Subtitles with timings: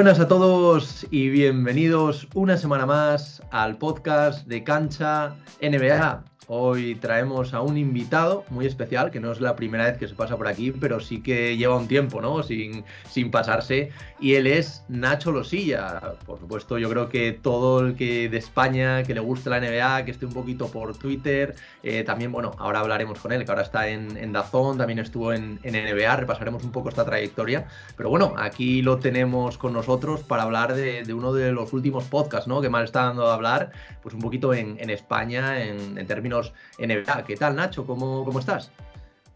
[0.00, 6.29] Buenas a todos y bienvenidos una semana más al podcast de Cancha NBA.
[6.46, 10.14] Hoy traemos a un invitado muy especial, que no es la primera vez que se
[10.14, 12.42] pasa por aquí, pero sí que lleva un tiempo, ¿no?
[12.42, 13.90] Sin, sin pasarse.
[14.18, 16.14] Y él es Nacho Losilla.
[16.26, 20.04] Por supuesto, yo creo que todo el que de España, que le guste la NBA,
[20.04, 23.62] que esté un poquito por Twitter, eh, también, bueno, ahora hablaremos con él, que ahora
[23.62, 27.66] está en, Dazón, también estuvo en, NBA, repasaremos un poco esta trayectoria.
[27.96, 32.48] Pero bueno, aquí lo tenemos con nosotros para hablar de, uno de los últimos podcasts,
[32.48, 32.60] ¿no?
[32.60, 33.70] Que más está dando a hablar,
[34.02, 36.29] pues un poquito en, España, en términos
[36.78, 37.24] NBA.
[37.26, 37.86] ¿Qué tal, Nacho?
[37.86, 38.70] ¿Cómo, cómo estás?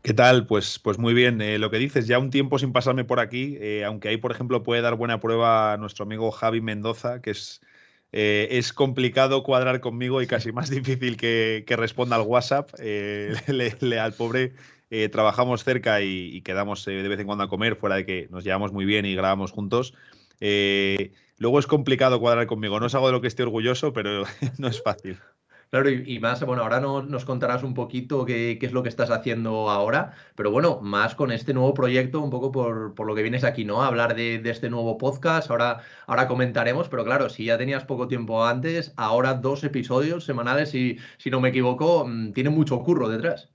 [0.04, 0.46] ¿Qué tal?
[0.46, 1.40] Pues, pues muy bien.
[1.40, 4.32] Eh, lo que dices, ya un tiempo sin pasarme por aquí, eh, aunque ahí, por
[4.32, 7.62] ejemplo, puede dar buena prueba nuestro amigo Javi Mendoza, que es,
[8.12, 12.68] eh, es complicado cuadrar conmigo y casi más difícil que, que responda al WhatsApp.
[12.78, 14.52] Le, le, al pobre
[15.10, 18.44] trabajamos cerca y, y quedamos de vez en cuando a comer, fuera de que nos
[18.44, 19.94] llevamos muy bien y grabamos juntos.
[21.38, 22.78] luego es complicado cuadrar conmigo.
[22.78, 24.24] No es algo de lo que esté orgulloso, pero
[24.58, 25.18] no es fácil.
[25.74, 28.88] Claro, y, y, más, bueno, ahora no, nos contarás un poquito qué, es lo que
[28.88, 33.14] estás haciendo ahora, pero bueno, más con este nuevo proyecto, un poco por, por lo
[33.16, 33.82] que vienes aquí, ¿no?
[33.82, 38.06] A hablar de, este nuevo podcast, ahora, ahora comentaremos, pero claro, si ya tenías poco
[38.06, 43.08] tiempo antes, ahora dos episodios semanales, si, si no me equivoco, mm, tiene mucho curro
[43.08, 43.50] detrás.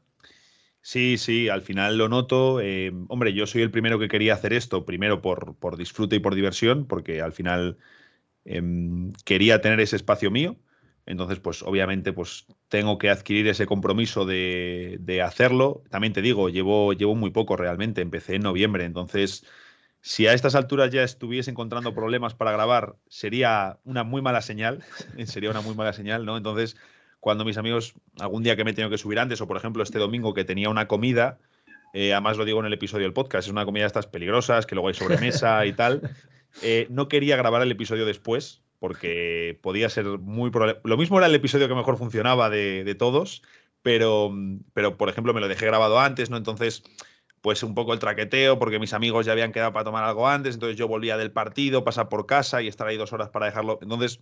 [0.81, 2.59] Sí, sí, al final lo noto.
[2.59, 6.19] Eh, hombre, yo soy el primero que quería hacer esto, primero por, por disfrute y
[6.19, 7.77] por diversión, porque al final
[8.43, 8.61] eh,
[9.23, 10.57] quería tener ese espacio mío.
[11.09, 15.81] Entonces, pues obviamente, pues tengo que adquirir ese compromiso de, de, hacerlo.
[15.89, 19.43] También te digo, llevo, llevo muy poco realmente, empecé en noviembre, entonces
[20.01, 24.83] si a estas alturas ya estuviese encontrando problemas para grabar, sería una muy mala señal,
[25.25, 26.37] sería una muy mala señal, ¿no?
[26.37, 26.77] Entonces,
[27.19, 29.81] cuando mis amigos, algún día que me he tenido que subir antes, o por ejemplo
[29.81, 31.39] este domingo que tenía una comida,
[31.93, 34.67] eh, además lo digo en el episodio del podcast, es una comida de estas peligrosas,
[34.67, 36.15] que luego hay sobremesa y tal,
[36.61, 40.51] eh, no quería grabar el episodio después, porque podía ser muy
[40.83, 43.43] Lo mismo era el episodio que mejor funcionaba de, de, todos,
[43.81, 44.31] pero,
[44.73, 46.37] pero por ejemplo me lo dejé grabado antes, ¿no?
[46.37, 46.83] Entonces,
[47.41, 50.55] pues un poco el traqueteo, porque mis amigos ya habían quedado para tomar algo antes,
[50.55, 53.79] entonces yo volvía del partido, pasar por casa y estar ahí dos horas para dejarlo.
[53.81, 54.19] Entonces,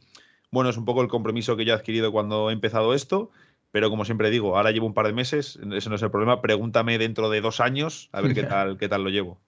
[0.51, 3.31] bueno, es un poco el compromiso que yo he adquirido cuando he empezado esto.
[3.71, 6.41] Pero como siempre digo, ahora llevo un par de meses, ese no es el problema.
[6.41, 9.41] Pregúntame dentro de dos años a ver qué tal, qué tal lo llevo.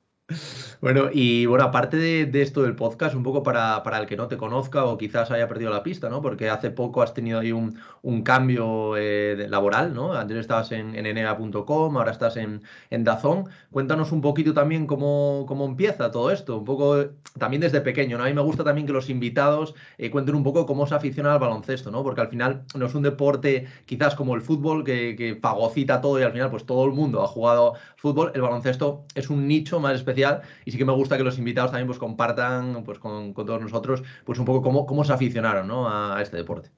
[0.82, 4.28] Bueno, y bueno, aparte de, esto del podcast, un poco para, para, el que no
[4.28, 6.22] te conozca o quizás haya perdido la pista, ¿no?
[6.22, 10.14] Porque hace poco has tenido ahí un, un cambio eh, laboral, ¿no?
[10.14, 13.50] Antes estabas en, en enea.com, ahora estás en, en Dazón.
[13.72, 17.08] Cuéntanos un poquito también cómo, cómo empieza todo esto, un poco
[17.38, 18.24] también desde pequeño, ¿no?
[18.24, 21.34] A mí me gusta también que los invitados eh, cuenten un poco cómo se aficiona
[21.34, 22.04] al baloncesto, ¿no?
[22.04, 26.20] Porque al final no es un deporte quizás como el fútbol que, que fagocita todo
[26.20, 28.32] y al final pues todo el mundo ha jugado fútbol.
[28.34, 30.06] El baloncesto es un nicho más
[30.66, 34.04] y sí que me gusta que los invitados también pues compartan pues con, todos nosotros
[34.26, 35.90] pues un poco cómo, cómo se aficionaron ¿no?
[35.90, 36.72] a, este deporte.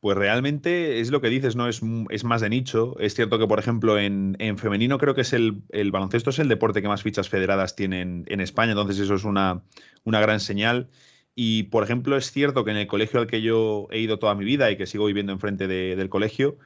[0.00, 1.66] Pues realmente es lo que dices, ¿no?
[1.66, 2.94] Es, es más de nicho.
[2.98, 6.38] Es cierto que, por ejemplo, en, en femenino creo que es el, el, baloncesto es
[6.38, 9.62] el deporte que más fichas federadas tienen en España, entonces eso es una,
[10.04, 10.90] una gran señal.
[11.34, 14.34] Y, por ejemplo, es cierto que en el colegio al que yo he ido toda
[14.34, 16.58] mi vida y que sigo viviendo enfrente de, del colegio,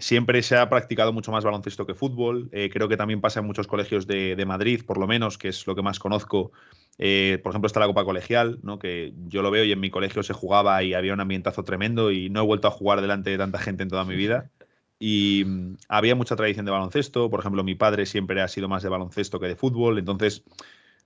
[0.00, 2.48] Siempre se ha practicado mucho más baloncesto que fútbol.
[2.52, 5.66] Eh, creo que también pasa en muchos colegios de, Madrid, por lo menos, que es
[5.66, 6.52] lo que más conozco.
[6.96, 8.78] Eh, por ejemplo, está la Copa Colegial, ¿no?
[8.78, 12.10] que yo lo veo y en mi colegio se jugaba y había un ambientazo tremendo
[12.10, 14.50] y no he vuelto a jugar delante de tanta gente en toda mi vida.
[14.98, 17.28] Y mm, había mucha tradición de baloncesto.
[17.28, 19.98] Por ejemplo, mi padre siempre ha sido más de baloncesto que de fútbol.
[19.98, 20.44] Entonces,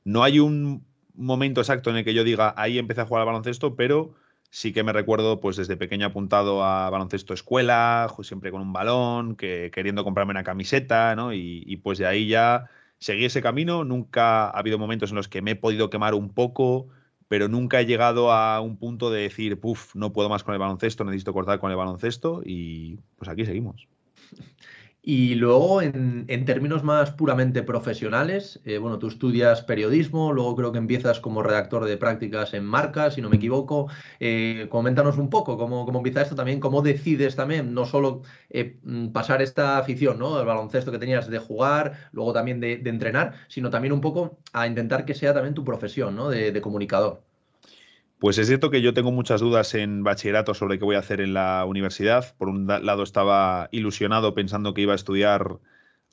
[0.04, 0.84] no hay un
[1.14, 4.14] momento exacto en el que yo diga ahí empecé a jugar al baloncesto, pero
[4.54, 9.34] sí que me recuerdo pues desde pequeño apuntado a baloncesto escuela, siempre con un balón,
[9.34, 11.32] que queriendo comprarme una camiseta, ¿no?
[11.32, 15.26] Y, y, pues de ahí ya seguí ese camino, nunca ha habido momentos en los
[15.26, 16.86] que me he podido quemar un poco,
[17.26, 20.60] pero nunca he llegado a un punto de decir, puff, no puedo más con el
[20.60, 23.88] baloncesto, necesito cortar con el baloncesto y pues aquí seguimos.
[25.06, 30.78] Y luego, en, términos más puramente profesionales, eh, bueno, tú estudias periodismo, luego creo que
[30.78, 33.88] empiezas como redactor de prácticas en marcas, si no me equivoco.
[34.18, 38.78] Eh, coméntanos un poco cómo, cómo, empieza esto también, cómo decides también no solo eh,
[38.82, 40.40] mm, pasar esta afición, ¿no?
[40.40, 44.66] El baloncesto que tenías de jugar, luego también de, entrenar, sino también un poco a
[44.66, 46.30] intentar que sea también tu profesión, ¿no?
[46.30, 47.33] De comunicador.
[48.18, 51.20] Pues es cierto que yo tengo muchas dudas en bachillerato sobre qué voy a hacer
[51.20, 52.34] en la universidad.
[52.36, 55.58] Por un lado estaba ilusionado pensando que iba a estudiar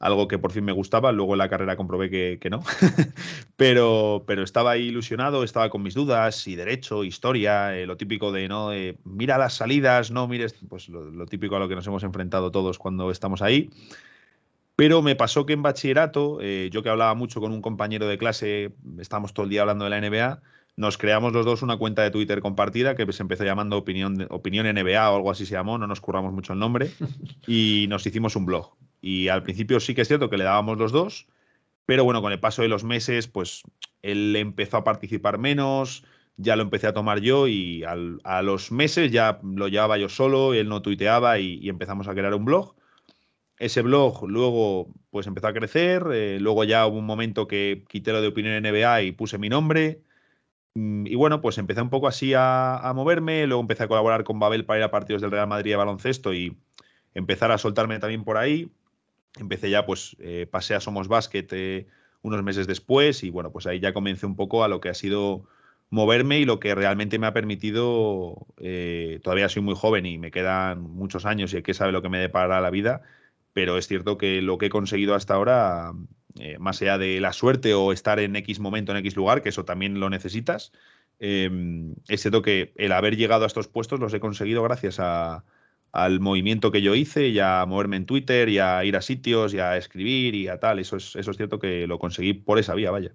[0.02, 2.64] algo que por fin me gustaba, luego en la carrera comprobé que, no,
[3.56, 8.32] pero, pero estaba ahí ilusionado, estaba con mis dudas, y derecho, historia, eh, lo típico
[8.32, 8.72] de, ¿no?
[9.04, 12.50] Mira las salidas, no mires, pues lo, lo, típico a lo que nos hemos enfrentado
[12.50, 13.70] todos cuando estamos ahí.
[14.76, 18.18] Pero me pasó que en bachillerato, eh, yo que hablaba mucho con un compañero de
[18.18, 20.42] clase, estábamos todo el día hablando de la NBA,
[20.76, 24.66] nos creamos los dos una cuenta de Twitter compartida que se empezó llamando Opinión, Opinión
[24.66, 26.92] NBA o algo así se llamó, no nos curramos mucho el nombre,
[27.48, 28.76] y nos hicimos un blog.
[29.02, 31.28] Y al principio sí que es cierto que le dábamos los dos,
[31.86, 33.64] pero bueno, con el paso de los meses, pues
[34.02, 36.04] él empezó a participar menos,
[36.38, 40.54] ya lo empecé a tomar yo y a los meses ya lo llevaba yo solo,
[40.54, 42.76] él no tuiteaba y, empezamos a crear un blog.
[43.58, 48.12] Ese blog luego pues empezó a crecer, eh, luego ya hubo un momento que quité
[48.12, 50.02] lo de opinión NBA y puse mi nombre.
[50.76, 54.40] Mm, y bueno, pues empecé un poco así a, moverme, luego empecé a colaborar con
[54.40, 56.58] Babel para ir a partidos del Real Madrid de baloncesto y
[57.14, 58.72] empezar a soltarme también por ahí.
[59.40, 61.88] Empecé ya, pues eh, pasé a Somos Basket eh,
[62.22, 64.94] unos meses después y bueno, pues ahí ya comencé un poco a lo que ha
[64.94, 65.46] sido
[65.90, 70.32] moverme y lo que realmente me ha permitido, eh, todavía soy muy joven y me
[70.32, 73.02] quedan muchos años y hay que sabe lo que me depara la vida,
[73.54, 75.94] pero es cierto que lo que he conseguido hasta ahora,
[76.40, 79.50] eh, más allá de la suerte o estar en X momento, en X lugar, que
[79.50, 80.72] eso también lo necesitas,
[81.20, 86.20] em, es cierto que el haber llegado a estos puestos los he conseguido gracias al
[86.20, 89.60] movimiento que yo hice y a moverme en Twitter y a ir a sitios y
[89.60, 90.80] a escribir y a tal.
[90.80, 93.14] Eso es, eso es cierto que lo conseguí por esa vía, vaya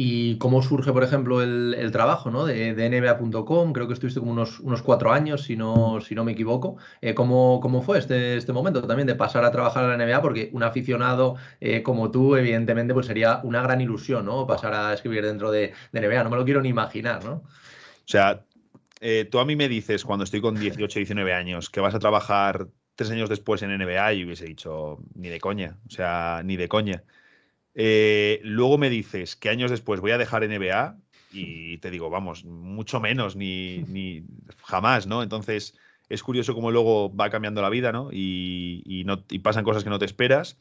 [0.00, 3.72] y cómo surge, por ejemplo, el, trabajo de, NBA.com.
[3.72, 6.76] Creo que estuviste como unos, cuatro años, si no, me equivoco.
[7.00, 10.22] Eh, ¿cómo, ¿cómo, fue este, este momento también de pasar a trabajar en la NBA?
[10.22, 14.46] Porque un aficionado eh, como tú, evidentemente, pues sería una gran ilusión ¿no?
[14.46, 16.22] pasar a escribir dentro de, NBA.
[16.22, 17.32] No me lo quiero ni imaginar, ¿no?
[17.32, 17.42] O
[18.04, 18.44] sea,
[19.00, 21.98] eh, tú a mí me dices cuando estoy con 18, 19 años que vas a
[21.98, 26.56] trabajar tres años después en NBA y hubiese dicho, ni de coña, o sea, ni
[26.56, 27.02] de coña.
[27.80, 30.96] Eh, luego me dices que años después voy a dejar NBA
[31.30, 34.24] y te digo, vamos, mucho menos, ni, ni
[34.64, 35.22] jamás, ¿no?
[35.22, 35.78] Entonces
[36.08, 38.08] es curioso cómo luego va cambiando la vida, ¿no?
[38.10, 40.56] Y, no, y pasan cosas que no te esperas.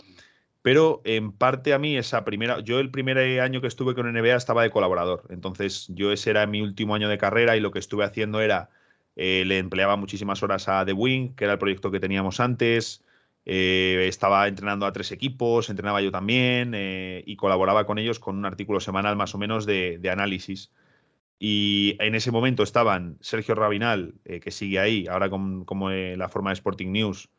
[0.61, 4.35] Pero en parte a mí esa primera, yo el primer año que estuve con NBA
[4.35, 7.79] estaba de colaborador, entonces yo ese era mi último año de carrera y lo que
[7.79, 8.69] estuve haciendo era,
[9.15, 13.03] eh, le empleaba muchísimas horas a The Wing, que era el proyecto que teníamos antes,
[13.49, 18.35] eh, estaba entrenando a tres equipos, entrenaba yo también eh, y colaboraba con ellos con
[18.37, 20.69] un artículo semanal más o menos de, análisis.
[21.39, 26.49] Y en ese momento estaban Sergio Rabinal, eh, que sigue ahí, ahora como la forma
[26.49, 27.29] de Sporting News,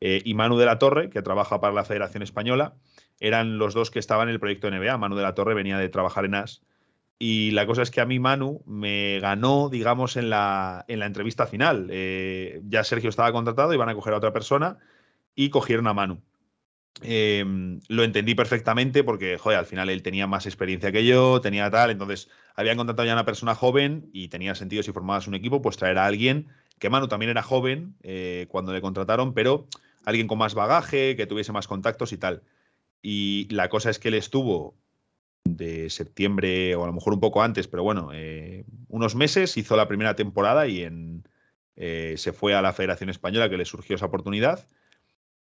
[0.00, 2.76] y Manu de la Torre, que trabaja para la Federación Española.
[3.18, 4.96] Eran los dos que estaban en el proyecto NBA.
[4.96, 6.62] Manu de la Torre venía de trabajar en AS.
[7.18, 11.06] Y la cosa es que a mí Manu me ganó, digamos, en la, en la
[11.06, 11.90] entrevista final.
[12.68, 14.78] ya Sergio estaba contratado, iban a coger a otra persona
[15.38, 16.20] y cogieron a Manu.
[17.00, 21.70] Em, lo entendí perfectamente porque, joder, al final él tenía más experiencia que yo, tenía
[21.70, 25.36] tal, entonces habían contratado ya a una persona joven y tenía sentido si formabas un
[25.36, 26.48] equipo, pues traer a alguien,
[26.80, 29.68] que Manu también era joven eh, cuando le contrataron, pero
[30.04, 32.42] alguien con más bagaje, que tuviese más contactos y tal.
[33.00, 34.74] Y la cosa es que él estuvo
[35.44, 39.76] de septiembre o a lo mejor un poco antes, pero bueno, eh, unos meses, hizo
[39.76, 41.22] la primera temporada y en,
[41.76, 44.66] eh, se fue a la Federación Española que le surgió esa oportunidad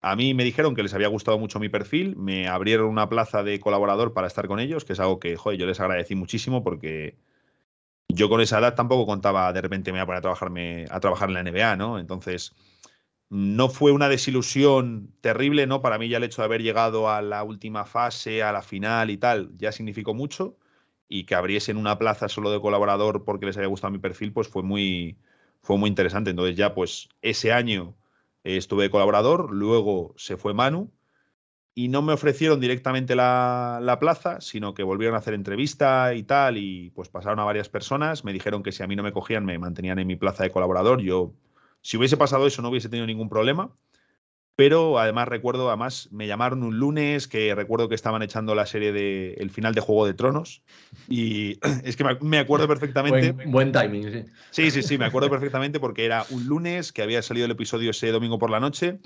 [0.01, 3.44] a mí me dijeron que les había gustado mucho mi perfil, me abrieron una plaza
[3.44, 6.63] de colaborador para estar con ellos, que es algo que, joder, yo les agradecí muchísimo
[6.63, 7.18] porque
[8.07, 11.00] yo con esa edad tampoco contaba de repente me voy a poner a, trabajarme, a
[11.00, 12.00] trabajar en la NBA, ¿no?
[12.00, 12.56] Entonces,
[13.30, 15.82] no fue una desilusión terrible, ¿no?
[15.82, 19.10] Para mí ya el hecho de haber llegado a la última fase, a la final
[19.12, 20.58] y tal, ya significó mucho
[21.10, 24.48] y que abriesen una plaza solo de colaborador porque les había gustado mi perfil, pues
[24.48, 25.18] fue muy,
[25.62, 26.32] fue muy interesante.
[26.32, 27.96] Entonces ya, pues ese año
[28.58, 30.91] estuve de colaborador, luego se fue Manu
[31.75, 36.58] y no me ofrecieron directamente la, plaza, sino que volvieron a hacer entrevista y tal,
[36.58, 39.46] y pues pasaron a varias personas, me dijeron que si a mí no me cogían
[39.46, 41.34] me mantenían en mi plaza de colaborador, yo
[41.82, 43.72] si hubiese pasado eso no hubiese tenido ningún problema,
[44.56, 48.91] pero además recuerdo, además me llamaron un lunes que recuerdo que estaban echando la serie
[48.91, 50.63] de el final de Juego de Tronos
[51.08, 53.32] y es que me acuerdo perfectamente.
[53.32, 54.25] Buen, timing, sí.
[54.51, 57.91] Sí, sí, sí, me acuerdo perfectamente porque era un lunes que había salido el episodio
[57.91, 59.00] ese domingo por la noche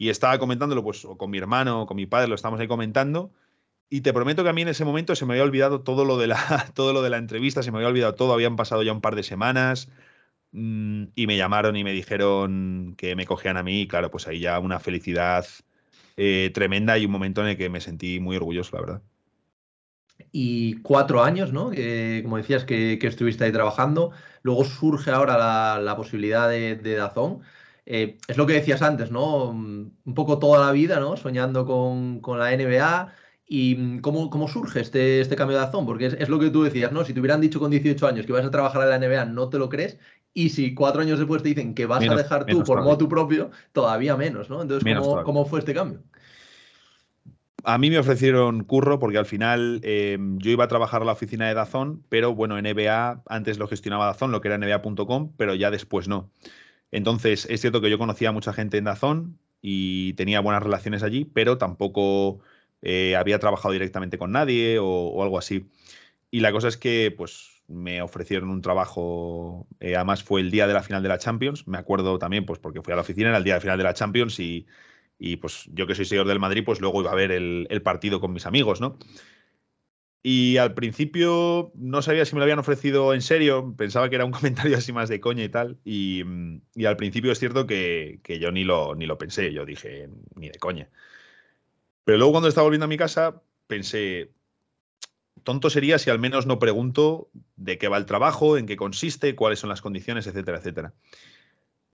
[0.00, 3.30] y estaba comentándolo pues con mi hermano o con mi padre, lo estábamos ahí comentando.
[3.90, 6.16] Y te prometo que a mí en ese momento se me había olvidado todo lo
[6.16, 6.36] de la,
[6.74, 9.14] todo lo de la entrevista, se me había olvidado todo, habían pasado ya un par
[9.14, 9.90] de semanas,
[10.52, 14.40] y me llamaron y me dijeron que me cogían a mí y claro, pues ahí
[14.40, 15.46] ya una felicidad
[16.16, 19.02] eh, tremenda y un momento en el que me sentí muy orgulloso, la verdad.
[20.32, 21.70] Y cuatro años, ¿no?
[22.22, 24.12] como decías, que, estuviste ahí trabajando.
[24.42, 27.40] Luego surge ahora la, posibilidad de, Dazón.
[27.86, 29.52] Eh, es lo que decías antes, ¿no?
[29.52, 31.16] Mm, un poco toda la vida, ¿no?
[31.16, 33.12] Soñando con, la NBA.
[33.46, 35.86] ¿Y mm, cómo, cómo, surge este, este cambio de Dazón?
[35.86, 37.04] Porque es, es, lo que tú decías, ¿no?
[37.04, 39.48] Si te hubieran dicho con 18 años que vas a trabajar en la NBA, no
[39.48, 39.98] te lo crees.
[40.32, 43.50] Y si cuatro años después te dicen que vas a dejar tú por modo propio,
[43.72, 44.62] todavía menos, ¿no?
[44.62, 46.02] Entonces, ¿cómo, fue este cambio?
[47.64, 51.12] a mí me ofrecieron curro porque al final em, yo iba a trabajar a la
[51.12, 55.54] oficina de Dazón, pero bueno, NBA antes lo gestionaba Dazón, lo que era NBA.com, pero
[55.54, 56.30] ya después no.
[56.90, 61.02] Entonces, es cierto que yo conocía a mucha gente en Dazón y tenía buenas relaciones
[61.02, 62.40] allí, pero tampoco
[62.82, 65.68] eh, había trabajado directamente con nadie o, algo así.
[66.30, 70.66] Y la cosa es que, pues, me ofrecieron un trabajo, eh, además fue el día
[70.66, 73.28] de la final de la Champions, me acuerdo también, pues porque fui a la oficina,
[73.28, 74.66] era el día de la final de la Champions y,
[75.18, 77.82] y pues yo que soy seguidor del Madrid, pues luego iba a ver el, el,
[77.82, 78.98] partido con mis amigos, ¿no?
[80.22, 84.24] Y al principio no sabía si me lo habían ofrecido en serio, pensaba que era
[84.24, 86.24] un comentario así más de coña y tal, y,
[86.74, 90.08] y al principio es cierto que, que, yo ni lo, ni lo pensé, yo dije,
[90.34, 90.90] ni de coña.
[92.04, 94.32] Pero luego cuando estaba volviendo a mi casa, pensé,
[95.42, 99.34] tonto sería si al menos no pregunto de qué va el trabajo, en qué consiste,
[99.34, 100.94] cuáles son las condiciones, etcétera, etcétera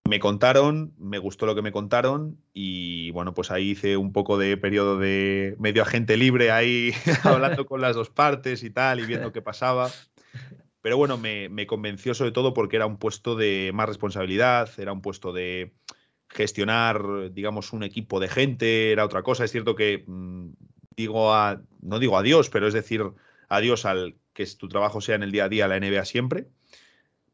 [0.07, 4.37] me contaron, me gustó lo que me contaron y bueno, pues ahí hice un poco
[4.37, 9.05] de periodo de medio agente libre ahí hablando con las dos partes y tal y
[9.05, 9.91] viendo qué pasaba.
[10.81, 15.01] Pero bueno, me, convenció sobre todo porque era un puesto de más responsabilidad, era un
[15.01, 15.73] puesto de
[16.29, 19.43] gestionar, digamos, un equipo de gente, era otra cosa.
[19.43, 20.49] Es cierto que mm,
[20.95, 23.03] digo a, no digo adiós, pero es decir,
[23.49, 26.47] adiós al que tu trabajo sea en el día a día la NBA siempre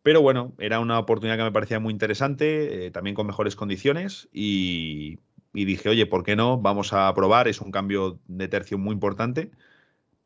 [0.04, 4.28] pero bueno, era una oportunidad que me parecía muy interesante, eh, también con mejores condiciones
[4.34, 5.20] y,
[5.54, 6.60] dije, oye, ¿por qué no?
[6.60, 9.52] Vamos a probar, es un cambio de tercio muy importante,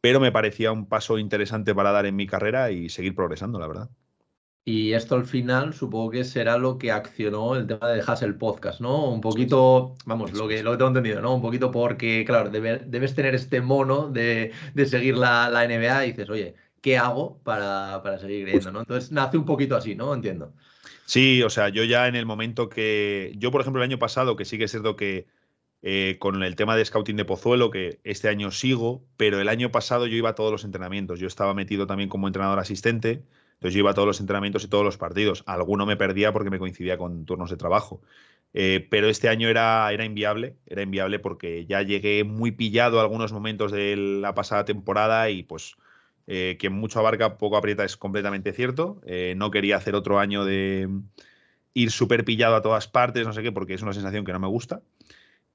[0.01, 3.67] pero me parecía un paso interesante para dar en mi carrera y seguir progresando, la
[3.67, 3.89] verdad.
[4.67, 8.81] Y esto al final supongo que será lo que accionó el tema de Hassel Podcast,
[8.81, 9.09] ¿no?
[9.09, 11.33] Un poquito, vamos, lo que, lo que tengo entendido, ¿no?
[11.33, 14.51] Un poquito porque, claro, debes tener este mono de,
[14.85, 18.79] seguir la, la NBA y dices, oye, qué hago para, seguir creyendo, ¿no?
[18.81, 20.13] Entonces nace un poquito así, ¿no?
[20.13, 20.51] Entiendo.
[21.05, 23.31] Sí, o sea, yo ya en el momento que.
[23.37, 25.27] Yo, por ejemplo, el año pasado, que sí que es cierto que
[25.81, 29.71] eh, con el tema de scouting de Pozuelo, que este año sigo, pero el año
[29.71, 31.21] pasado yo iba a todos los entrenamientos.
[31.21, 33.23] Yo estaba metido también como entrenador asistente,
[33.57, 35.43] entonces yo iba a todos los entrenamientos y todos los partidos.
[35.47, 38.01] Alguno me perdía porque me coincidía con turnos de trabajo.
[38.53, 43.01] Eh, pero este año era, era inviable, era inviable porque ya llegué muy pillado a
[43.01, 45.75] algunos momentos de la pasada temporada y pues
[46.27, 49.01] eh, que mucho abarca, poco aprieta, es completamente cierto.
[49.05, 50.87] Eh, no quería hacer otro año de
[51.73, 54.39] ir súper pillado a todas partes, no sé qué, porque es una sensación que no
[54.39, 54.81] me gusta.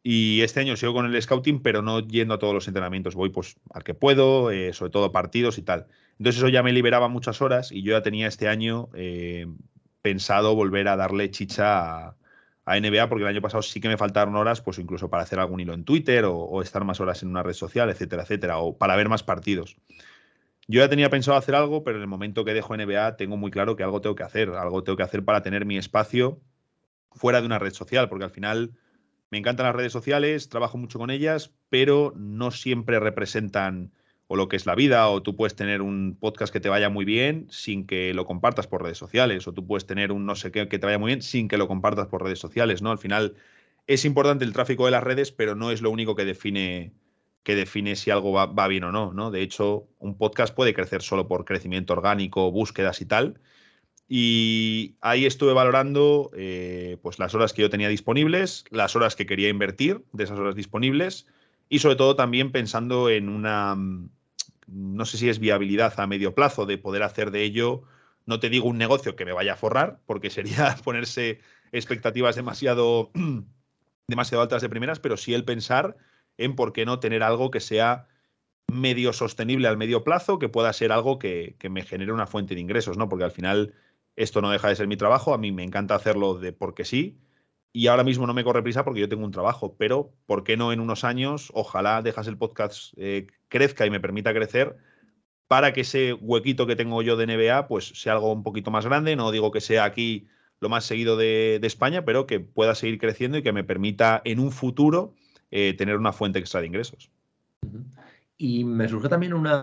[0.02, 3.14] Y este año sigo con el scouting, pero no yendo a todos los entrenamientos.
[3.14, 5.87] Voy pues al que puedo, eh, sobre todo partidos y tal.
[6.18, 8.88] Entonces eso ya me liberaba muchas horas y yo ya tenía este año
[10.02, 12.16] pensado volver a darle chicha a,
[12.66, 15.61] NBA, porque el año pasado sí que me faltaron horas, pues incluso para hacer algún
[15.61, 18.76] hilo en Twitter o, o estar más horas en una red social, etcétera, etcétera, o
[18.76, 19.76] para ver más partidos.
[20.68, 23.50] Yo ya tenía pensado hacer algo, pero en el momento que dejo NBA tengo muy
[23.50, 26.40] claro que algo tengo que hacer, algo tengo que hacer para tener mi espacio
[27.11, 28.73] fuera de una red social, porque al final
[29.33, 33.91] me encantan las redes sociales, trabajo mucho con ellas, pero no siempre representan
[34.27, 36.91] o lo que es la vida, o tú puedes tener un podcast que te vaya
[36.91, 40.35] muy bien sin que lo compartas por redes sociales, o tú puedes tener un no
[40.35, 42.91] sé qué que te vaya muy bien sin que lo compartas por redes sociales, ¿no?
[42.91, 43.35] Al final
[43.87, 46.93] es importante el tráfico de las redes, pero no es lo único que define
[47.43, 49.31] que define si algo va, bien o no, no.
[49.31, 53.41] De hecho, un podcast puede crecer solo por crecimiento orgánico, búsquedas y tal.
[54.14, 59.25] Y ahí estuve valorando eh, pues las horas que yo tenía disponibles, las horas que
[59.25, 61.26] quería invertir de esas horas disponibles
[61.71, 63.75] y sobre todo también pensando en una,
[64.66, 67.85] no sé si es viabilidad a medio plazo de poder hacer de ello,
[68.26, 71.40] no te digo un negocio que me vaya a forrar, porque sería ponerse
[71.73, 73.11] expectativas demasiado,
[74.09, 75.97] demasiado altas de primeras, pero sí el pensar
[76.37, 78.09] en por qué no tener algo que sea
[78.71, 82.61] medio sostenible al medio plazo, que pueda ser algo que, me genere una fuente de
[82.61, 83.09] ingresos, ¿no?
[83.09, 83.73] Porque al final
[84.16, 87.19] esto no deja de ser mi trabajo, a mí me encanta hacerlo de porque sí,
[87.73, 90.57] y ahora mismo no me corre prisa porque yo tengo un trabajo, pero ¿por qué
[90.57, 94.76] no en unos años, ojalá dejas el podcast eh, crezca y me permita crecer
[95.49, 98.87] para que ese huequito que tengo yo de NBA pues sea algo un poquito más
[98.87, 100.28] grande, no digo que sea aquí
[100.61, 104.38] lo más seguido de España, pero que pueda seguir creciendo y que me permita en
[104.38, 105.14] un futuro
[105.54, 107.11] eh, tener una fuente extra de ingresos.
[108.45, 109.63] Y me surge también una,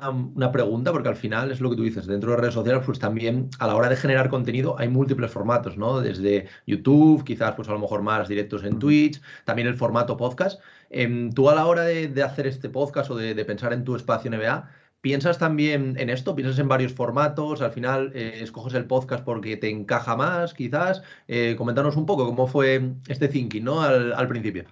[0.54, 3.50] pregunta, porque al final es lo que tú dices, dentro de redes sociales, pues también
[3.60, 6.00] a la hora de generar contenido hay múltiples formatos, ¿no?
[6.00, 10.62] Desde YouTube, quizás pues a lo mejor más directos en Twitch, también el formato podcast.
[10.90, 14.32] Em, tú a la hora de, hacer este podcast o de, pensar en tu espacio
[14.32, 14.70] NBA,
[15.02, 16.34] ¿piensas también en esto?
[16.34, 17.62] ¿Piensas en varios formatos?
[17.62, 21.02] Al final eh, escoges el podcast porque te encaja más, quizás.
[21.28, 23.82] Eh, coméntanos un poco cómo fue este thinking, ¿no?
[23.82, 24.64] al principio.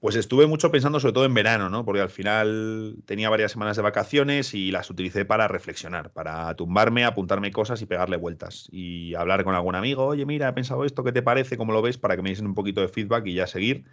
[0.00, 1.84] Pues estuve mucho pensando sobre todo en verano, ¿no?
[1.84, 7.04] Porque al final tenía varias semanas de vacaciones y las utilicé para reflexionar, para tumbarme,
[7.04, 8.66] apuntarme cosas y pegarle vueltas.
[8.72, 11.58] Y hablar con algún amigo, oye, mira, he pensado esto, ¿qué te parece?
[11.58, 11.98] ¿Cómo lo ves?
[11.98, 13.84] Para que me diesen un poquito de feedback y ya seguir.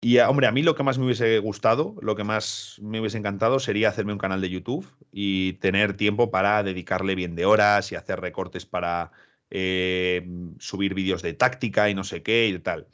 [0.00, 3.18] Y hombre, a mí lo que más me hubiese gustado, lo que más me hubiese
[3.18, 7.90] encantado sería hacerme un canal de YouTube y tener tiempo para dedicarle bien de horas
[7.90, 9.10] y hacer recortes para
[9.50, 10.24] eh,
[10.58, 12.86] subir vídeos de táctica y no sé qué y tal.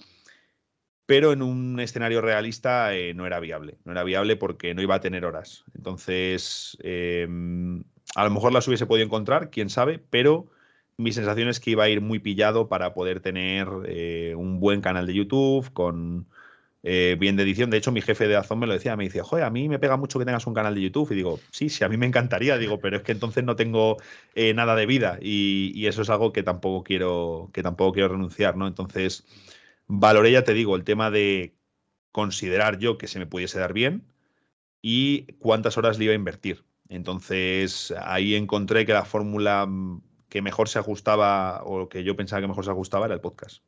[1.06, 3.78] Pero en un escenario realista eh, no era viable.
[3.84, 5.64] No era viable porque no iba a tener horas.
[5.74, 7.84] Entonces, em,
[8.14, 10.46] a lo mejor las hubiese podido encontrar, quién sabe, pero
[10.96, 14.80] mi sensación es que iba a ir muy pillado para poder tener eh, un buen
[14.80, 16.26] canal de YouTube con
[16.82, 17.70] eh, bien de edición.
[17.70, 19.78] De hecho, mi jefe de Azón me lo decía, me dice, joder, a mí me
[19.78, 21.12] pega mucho que tengas un canal de YouTube.
[21.12, 23.98] Y digo, sí, sí, a mí me encantaría, digo, pero es que entonces no tengo
[24.54, 28.66] nada de vida y, eso es algo que tampoco quiero, que tampoco quiero renunciar, ¿no?
[28.66, 29.24] Entonces,
[29.86, 31.54] valoré, ya te digo, el tema de
[32.12, 34.04] considerar yo que se me pudiese dar bien
[34.82, 36.64] y cuántas horas le iba a invertir.
[36.88, 39.68] Entonces, ahí encontré que la fórmula
[40.28, 43.62] que mejor se ajustaba o que yo pensaba que mejor se ajustaba era el podcast.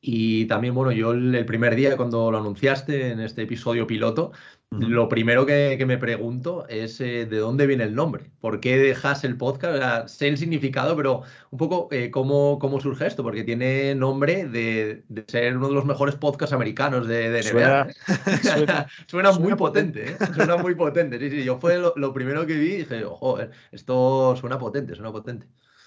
[0.00, 4.32] Y también, bueno, yo el primer día cuando lo anunciaste en este episodio piloto,
[4.80, 8.30] lo primero que, me pregunto es eh, de dónde viene el nombre.
[8.40, 10.08] ¿Por qué dejas el podcast?
[10.08, 15.04] sé el significado, pero un poco eh, ¿cómo, cómo, surge esto, porque tiene nombre de,
[15.28, 17.88] ser uno de los mejores podcasts americanos de, NBA.
[19.06, 20.16] Suena, muy potente, ¿eh?
[20.34, 21.18] suena muy potente.
[21.18, 23.38] Sí, sí, yo fue lo, primero que vi y dije, ojo,
[23.72, 25.46] esto suena potente, suena potente.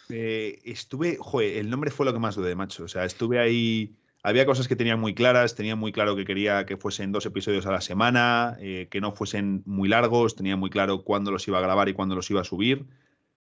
[0.09, 2.83] estuve, joder, el nombre fue lo que más dudé, macho.
[2.83, 3.95] O sea, estuve ahí
[4.27, 7.65] había cosas que tenía muy claras, tenía muy claro que quería que fuesen dos episodios
[7.65, 11.59] a la semana, eh, que no fuesen muy largos, tenía muy claro cuándo los iba
[11.59, 12.87] a grabar y cuándo los iba a subir,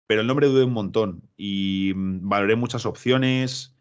[0.07, 3.75] pero el nombre dudé un montón y mm, valoré muchas opciones.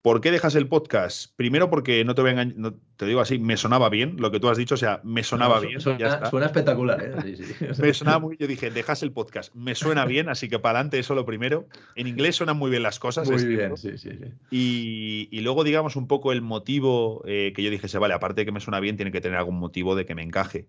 [0.00, 1.34] ¿Por qué dejas el podcast?
[1.34, 4.38] Primero porque no te voy a engañar, te digo así, me sonaba bien lo que
[4.38, 5.80] tú has dicho, o sea, me sonaba bien.
[5.80, 7.36] Suena, espectacular, ¿eh?
[7.82, 11.00] me sonaba muy, yo dije, dejas el podcast, me suena bien, así que para adelante
[11.00, 11.66] eso lo primero.
[11.96, 13.28] En inglés suenan muy bien las cosas.
[13.28, 15.28] Muy bien, sí, sí, sí.
[15.32, 18.44] Y, luego, digamos, un poco el motivo eh, que yo dije, se vale, aparte de
[18.46, 20.68] que me suena bien, tiene que tener algún motivo de que me encaje.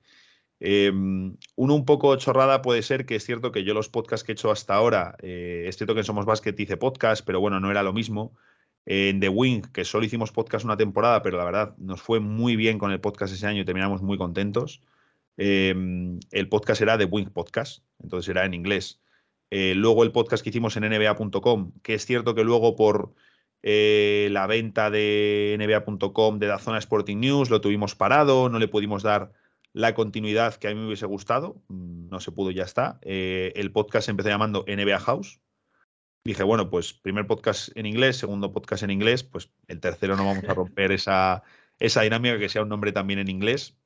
[0.59, 4.31] Em, uno un poco chorrada puede ser que es cierto que yo los podcasts que
[4.31, 7.59] he hecho hasta ahora, eh, es cierto que en Somos Basket hice podcast, pero bueno,
[7.59, 8.35] no era lo mismo
[8.85, 12.55] en The Wing, que solo hicimos podcast una temporada, pero la verdad nos fue muy
[12.55, 14.81] bien con el podcast ese año y terminamos muy contentos.
[15.37, 18.99] Em, el podcast era The Wing Podcast, entonces era en inglés.
[19.51, 23.13] Eh, luego el podcast que hicimos en nba.com, que es cierto que luego por
[23.61, 28.67] eh, la venta de nba.com de la zona Sporting News lo tuvimos parado, no le
[28.67, 29.31] pudimos dar
[29.73, 32.99] la continuidad que a mí me hubiese gustado, mm, no se pudo, ya está.
[33.01, 35.41] Eh, el podcast se empezó llamando NBA House,
[36.23, 40.25] dije, bueno, pues primer podcast en inglés, segundo podcast en inglés, pues el tercero no
[40.25, 41.43] vamos a romper esa,
[41.79, 43.77] esa dinámica que sea un nombre también en inglés.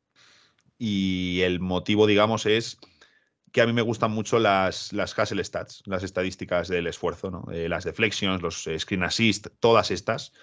[0.77, 2.79] Y el motivo, digamos, es
[3.53, 7.45] que a mí me gustan mucho las, las Stats, las estadísticas del esfuerzo, ¿no?
[7.51, 10.33] Eh, las deflections, los screen assist, todas estas.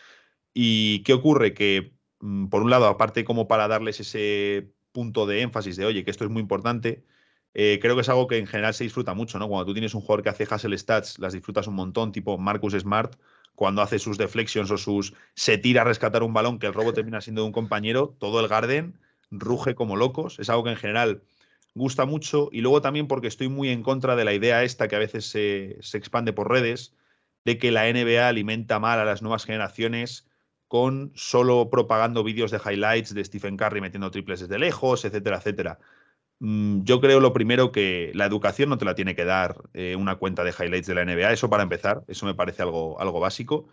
[0.55, 1.53] ¿Y qué ocurre?
[1.53, 6.05] Que, mm, por un lado, aparte como para darles ese punto de énfasis de, oye,
[6.05, 7.05] que esto es muy importante,
[7.55, 9.49] eh, creo que es algo que en general se disfruta mucho, ¿no?
[9.49, 12.75] Cuando tú tienes un jugador que hace hustle stats, las disfrutas un montón, tipo Marcus
[12.75, 13.17] Smart,
[13.55, 16.93] cuando hace sus deflections o sus se tira a rescatar un balón que el robo
[16.95, 18.99] termina siendo de un compañero, todo el Garden
[19.31, 20.39] ruge como locos.
[20.39, 21.23] Es algo que en general
[21.75, 22.49] gusta mucho.
[22.53, 25.27] Y luego también porque estoy muy en contra de la idea esta que a veces
[25.27, 26.95] se, se expande por redes,
[27.45, 30.29] de que la NBA alimenta mal a las nuevas generaciones
[30.69, 35.79] con solo propagando vídeos de highlights de Stephen Curry metiendo triples desde lejos, etcétera, etcétera.
[36.41, 39.95] Mm, yo creo lo primero que la educación no te la tiene que dar eh,
[39.97, 43.21] una cuenta de highlights de la NBA, eso para empezar, eso me parece algo, algo
[43.21, 43.69] básico,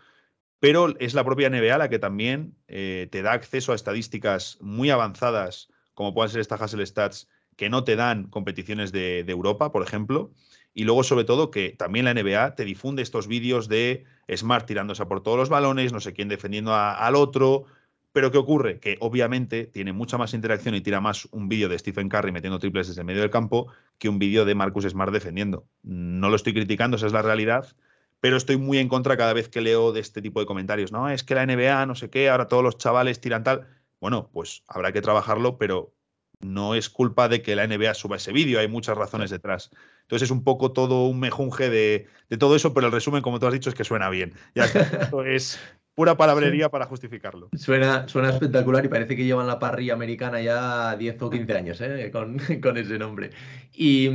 [0.60, 4.90] pero es la propia NBA la que también eh, te da acceso a estadísticas muy
[4.90, 9.82] avanzadas, como pueden ser estas Hassel Stats, que no te dan competiciones de, Europa, por
[9.82, 10.30] ejemplo,
[10.74, 15.04] y luego sobre todo que también la NBA te difunde estos vídeos de Smart tirándose
[15.06, 17.64] por todos los balones, no sé quién defendiendo al otro,
[18.12, 18.80] pero ¿qué ocurre?
[18.80, 22.58] Que obviamente tiene mucha más interacción y tira más un vídeo de Stephen Curry metiendo
[22.58, 25.66] triples desde el medio del campo que un vídeo de Marcus Smart defendiendo.
[25.82, 27.74] No lo estoy criticando, esa es la realidad,
[28.20, 30.92] pero estoy muy en contra cada vez que leo de este tipo de comentarios.
[30.92, 33.68] No, es que la NBA, no sé qué, ahora todos los chavales tiran tal.
[34.00, 35.94] Bueno, pues habrá que trabajarlo, pero
[36.40, 39.70] no es culpa de que la NBA suba ese vídeo, hay muchas razones detrás.
[40.02, 43.46] Entonces es un poco todo un mejunje de, todo eso, pero el resumen, como tú
[43.46, 44.34] has dicho, es que suena bien.
[44.54, 44.64] Ya
[45.00, 45.58] esto es
[45.98, 47.48] pura palabrería para justificarlo.
[47.56, 51.80] Suena, suena espectacular y parece que llevan la parrilla americana ya 10 o 15 años
[51.80, 52.12] ¿eh?
[52.12, 52.38] con,
[52.76, 53.30] ese nombre.
[53.74, 54.08] Y,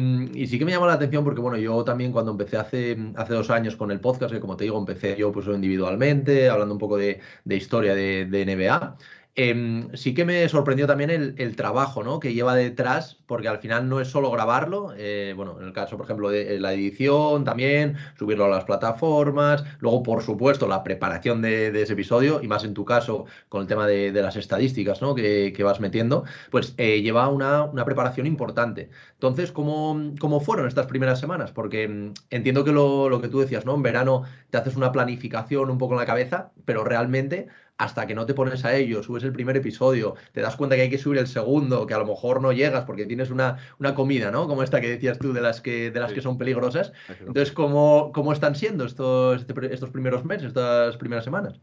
[0.48, 3.50] sí que me llamó la atención porque, bueno, yo también cuando empecé hace, hace dos
[3.50, 6.96] años con el podcast, que como te digo, empecé yo pues individualmente, hablando un poco
[6.96, 8.96] de, historia de, NBA.
[9.36, 12.20] Em, sí que me sorprendió también el, trabajo ¿no?
[12.20, 15.98] que lleva detrás, porque al final no es solo grabarlo, eh, bueno, en el caso,
[15.98, 21.42] por ejemplo, de la edición también, subirlo a las plataformas, luego, por supuesto, la preparación
[21.42, 25.16] de, ese episodio, y más en tu caso, con el tema de, las estadísticas ¿no?
[25.16, 28.92] que, vas metiendo, pues eh, lleva una, preparación importante.
[29.14, 31.52] Entonces, ¿cómo, ¿cómo, fueron estas primeras semanas?
[31.52, 33.74] Porque mm, entiendo que lo, lo que tú decías, ¿no?
[33.74, 38.16] En verano te haces una planificación un poco en la cabeza, pero realmente hasta que
[38.16, 40.98] no te pones a ello, subes el primer episodio, te das cuenta que hay que
[40.98, 44.48] subir el segundo, que a lo mejor no llegas porque tienes una, una comida, ¿no?
[44.48, 46.94] Como esta que decías tú de las que, de las que son peligrosas.
[47.20, 51.60] Entonces, ¿cómo, ¿cómo están siendo estos, este estos primeros meses, estas primeras semanas?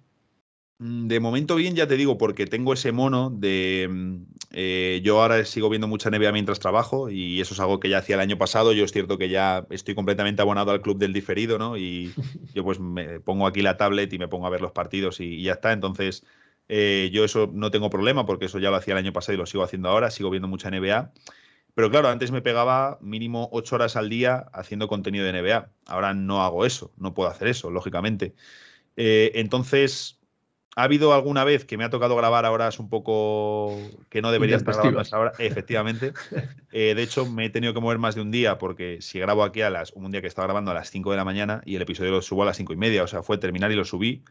[0.78, 4.20] Mm, de momento bien, ya te digo, porque tengo ese mono de...
[4.52, 7.98] Eh, yo ahora sigo viendo mucha NBA mientras trabajo y eso es algo que ya
[7.98, 8.72] hacía el año pasado.
[8.72, 11.76] Yo es cierto que ya estoy completamente abonado al club del diferido, ¿no?
[11.76, 12.12] Y
[12.54, 15.42] yo pues me pongo aquí la tablet y me pongo a ver los partidos y,
[15.42, 15.72] ya está.
[15.72, 16.24] Entonces,
[16.68, 19.38] eh, yo eso no tengo problema porque eso ya lo hacía el año pasado y
[19.38, 20.10] lo sigo haciendo ahora.
[20.10, 21.12] Sigo viendo mucha NBA.
[21.74, 25.70] Pero claro, antes me pegaba mínimo ocho horas al día haciendo contenido de NBA.
[25.86, 28.34] Ahora no hago eso, no puedo hacer eso, lógicamente.
[28.96, 30.19] Eh, entonces,
[30.76, 33.76] ¿Ha habido alguna vez que me ha tocado grabar a horas un poco
[34.08, 35.32] que no debería estar grabando ahora?
[35.38, 36.12] Efectivamente.
[36.72, 39.42] Eh, de hecho, me he tenido que mover más de un día porque si grabo
[39.42, 39.90] aquí a las.
[39.92, 42.22] Un día que estaba grabando a las 5 de la mañana y el episodio lo
[42.22, 43.02] subo a las 5 y media.
[43.02, 44.22] O sea, fue terminar y lo subí.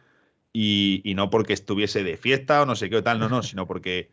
[0.53, 3.67] Y, no porque estuviese de fiesta o no sé qué o tal, no, no, sino
[3.67, 4.09] porque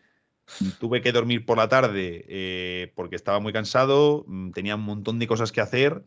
[0.81, 5.19] tuve que dormir por la tarde eh, porque estaba muy cansado, mm, tenía un montón
[5.19, 6.05] de cosas que hacer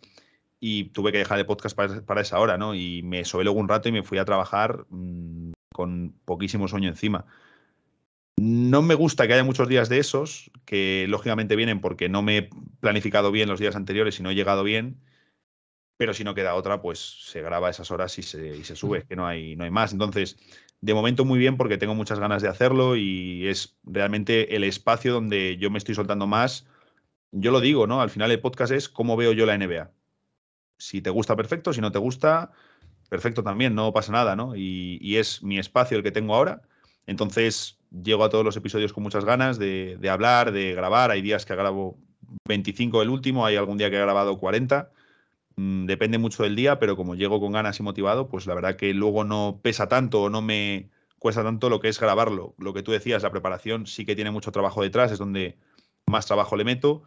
[0.59, 2.75] y tuve que dejar el podcast para, esa hora, ¿no?
[2.75, 4.85] Y me sobé luego un rato y me fui a trabajar.
[4.89, 5.48] Mm,
[5.79, 7.23] con poquísimo sueño encima.
[8.35, 12.37] No me gusta que haya muchos días de esos, que lógicamente vienen porque no me
[12.37, 12.49] he
[12.81, 14.99] planificado bien los días anteriores y no he llegado bien,
[15.95, 19.15] pero si no queda otra, pues se graba esas horas y se, se sube, que
[19.15, 19.93] no hay, no hay más.
[19.93, 20.35] Entonces,
[20.81, 25.13] de momento muy bien porque tengo muchas ganas de hacerlo y es realmente el espacio
[25.13, 26.67] donde yo me estoy soltando más.
[27.31, 28.01] Yo lo digo, ¿no?
[28.01, 29.91] Al final el podcast es cómo veo yo la NBA.
[30.77, 31.71] Si te gusta, perfecto.
[31.71, 32.51] Si no te gusta,
[33.09, 34.55] perfecto también, no pasa nada, ¿no?
[34.55, 36.61] Y, es mi espacio el que tengo ahora.
[37.07, 41.11] Entonces, llego a todos los episodios con muchas ganas de, hablar, de grabar.
[41.11, 41.97] Hay días que grabo
[42.47, 44.91] 25 el último, hay algún día que he grabado 40.
[45.55, 48.75] Mm, depende mucho del día, pero como llego con ganas y motivado, pues la verdad
[48.75, 52.53] que luego no pesa tanto o no me cuesta tanto lo que es grabarlo.
[52.59, 55.57] Lo que tú decías, la preparación sí que tiene mucho trabajo detrás, es donde
[56.05, 57.03] más trabajo le meto.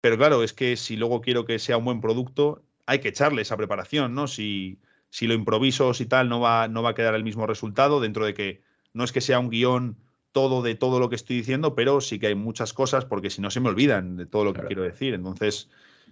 [0.00, 3.42] Pero claro, es que si luego quiero que sea un buen producto, hay que echarle
[3.42, 4.28] esa preparación, ¿no?
[4.28, 4.78] Si,
[5.10, 8.00] si lo improviso o si tal, no va, no va a quedar el mismo resultado,
[8.00, 9.96] dentro de que no es que sea un guion
[10.32, 13.40] todo de todo lo que estoy diciendo, pero sí que hay muchas cosas, porque si
[13.40, 15.14] no se me olvidan de todo lo que quiero decir.
[15.14, 15.68] Entonces,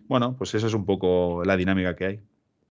[0.09, 2.20] bueno, pues esa es un poco la dinámica que hay.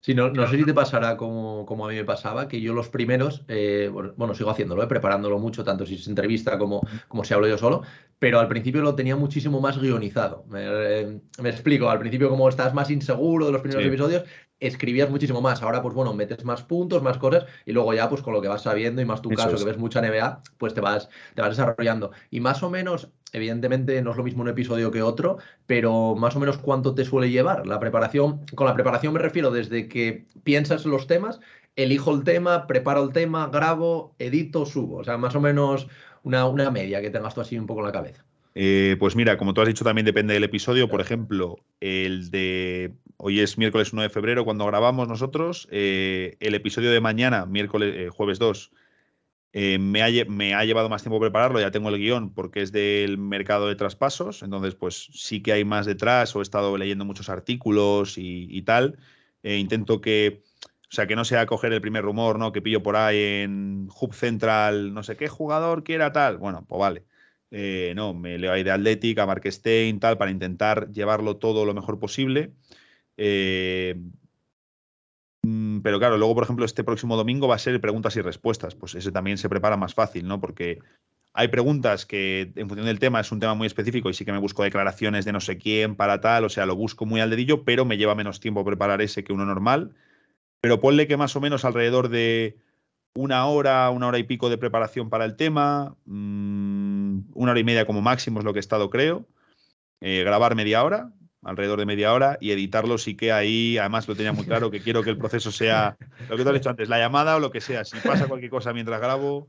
[0.02, 2.74] Sí, no, no sé si te pasará como, como, a mí me pasaba, que yo
[2.74, 7.22] los primeros, eh, bueno, sigo haciéndolo, eh, preparándolo mucho, tanto si es entrevista como, como
[7.22, 7.82] si hablo yo solo,
[8.18, 10.44] pero al principio lo tenía muchísimo más guionizado.
[10.48, 14.24] Me, eh, explico, al principio como estás más inseguro de los primeros episodios,
[14.62, 15.62] escribías muchísimo más.
[15.62, 18.48] Ahora, pues bueno, metes más puntos, más cosas, y luego ya, pues con lo que
[18.48, 21.51] vas sabiendo, y más tu caso, que ves mucha NBA, pues te vas, te vas
[21.51, 22.12] desarrollando.
[22.31, 26.37] Y más o menos, evidentemente no es lo mismo un episodio que otro, pero más
[26.37, 28.46] o menos cuánto te suele llevar la preparación.
[28.55, 31.40] Con la preparación me refiero desde que piensas los temas,
[31.75, 34.98] elijo el tema, preparo el tema, grabo, edito, subo.
[34.98, 35.88] O sea, más o menos
[36.22, 38.25] una, una media que tengas tú así un poco en la cabeza.
[38.55, 40.88] Eh, pues mira, como tú has dicho, también depende del episodio.
[40.88, 45.68] Por ejemplo, el de hoy es miércoles 1 de febrero cuando grabamos nosotros.
[45.70, 48.72] Eh, el episodio de mañana, miércoles, eh, jueves 2,
[49.55, 51.61] me ha, me, ha, llevado más tiempo prepararlo.
[51.61, 54.42] Ya tengo el guion porque es del mercado de traspasos.
[54.42, 56.35] Entonces, pues sí que hay más detrás.
[56.35, 58.98] O he estado leyendo muchos artículos y, tal.
[59.42, 60.42] intento que.
[60.90, 62.53] O sea, que no sea coger el primer rumor, ¿no?
[62.53, 66.37] Que pillo por ahí en Hub Central, no sé qué jugador quiera tal.
[66.38, 67.05] Bueno, pues vale
[67.55, 71.66] eh, no, me leo ahí de Athletic, a Mark Stein, tal, para intentar llevarlo todo
[71.66, 72.55] lo mejor posible.
[73.16, 73.94] Eh,
[75.42, 78.75] mm, pero claro, luego, por ejemplo, este próximo domingo va a ser preguntas y respuestas.
[78.75, 80.40] Pues ese también se prepara más fácil, ¿no?
[80.40, 80.81] Porque
[81.35, 84.33] hay preguntas que, en función del tema, es un tema muy específico y sí que
[84.33, 87.31] me busco declaraciones de no sé quién para tal, o sea, lo busco muy al
[87.31, 89.94] dedillo, pero me lleva menos tiempo preparar ese que uno normal.
[90.61, 92.57] Pero ponle que más o menos alrededor de
[93.14, 97.64] una hora, una hora y pico de preparación para el tema, mm, una hora y
[97.64, 99.27] media como máximo es lo que he estado, creo.
[100.01, 104.14] Eh, grabar media hora, alrededor de media hora, y editarlo sí que ahí, además lo
[104.14, 105.96] tenía muy claro, que quiero que el proceso sea
[106.28, 107.85] lo que te he dicho antes, la llamada o lo que sea.
[107.85, 109.48] Si pasa cualquier cosa mientras grabo,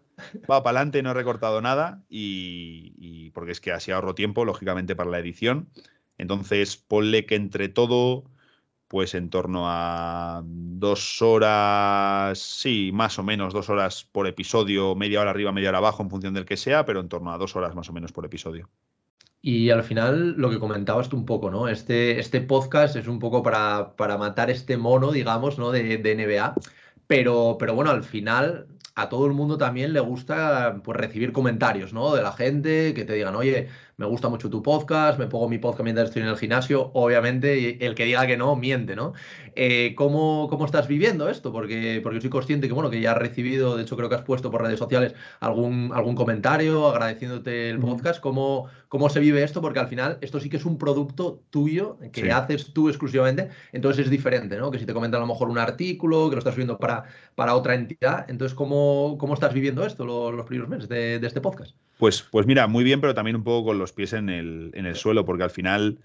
[0.50, 4.46] va para adelante, no he recortado nada, y, y porque es que así ahorro tiempo,
[4.46, 5.70] lógicamente, para la edición.
[6.18, 8.26] Entonces, ponle que entre todo
[8.94, 15.20] pues en torno a dos horas, sí, más o menos dos horas por episodio, media
[15.20, 17.56] hora arriba, media hora abajo, en función del que sea, pero en torno a dos
[17.56, 18.70] horas más o menos por episodio.
[19.46, 21.68] Y al final, lo que comentabas tú un poco, ¿no?
[21.68, 25.72] Este, este podcast es un poco para, para matar este mono, digamos, ¿no?
[25.72, 26.56] De, de NBA.
[27.08, 31.94] Pero, pero bueno, al final a todo el mundo también le gusta pues, recibir comentarios,
[31.94, 32.14] ¿no?
[32.16, 35.58] De la gente que te digan, oye, me gusta mucho tu podcast, me pongo mi
[35.58, 36.92] podcast mientras estoy en el gimnasio.
[36.94, 39.14] Obviamente, el que diga que no, miente, ¿no?
[39.56, 41.52] Eh, ¿cómo, ¿cómo, estás viviendo esto?
[41.52, 44.22] Porque, porque soy consciente que, bueno, que ya has recibido, de hecho creo que has
[44.22, 48.20] puesto por redes sociales algún, algún comentario agradeciéndote el podcast.
[48.20, 49.60] ¿Cómo, ¿Cómo se vive esto?
[49.60, 54.06] Porque al final esto sí que es un producto tuyo que haces tú exclusivamente, entonces
[54.06, 54.70] es diferente, ¿no?
[54.70, 57.56] Que si te comentan a lo mejor un artículo, que lo estás subiendo para, para
[57.56, 61.76] otra entidad, entonces ¿cómo, cómo estás viviendo esto los, primeros meses de, de este podcast?
[61.98, 64.86] Pues, pues mira, muy bien, pero también un poco con los pies en el, en
[64.86, 65.98] el suelo, porque al final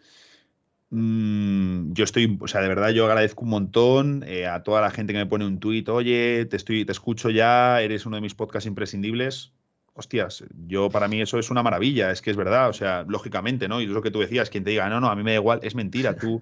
[0.89, 4.91] mm, yo estoy, o sea, de verdad yo agradezco un montón eh, a toda la
[4.91, 8.23] gente que me pone un tuit, oye, te, estoy, te escucho ya, eres uno de
[8.23, 9.53] mis podcasts imprescindibles.
[9.99, 13.67] Hostias, yo para mí eso es una maravilla, es que es verdad, o sea, lógicamente,
[13.67, 13.81] ¿no?
[13.81, 15.39] Y es lo que tú decías, quien te diga, no, no, a mí me da
[15.39, 16.41] igual, es mentira, tú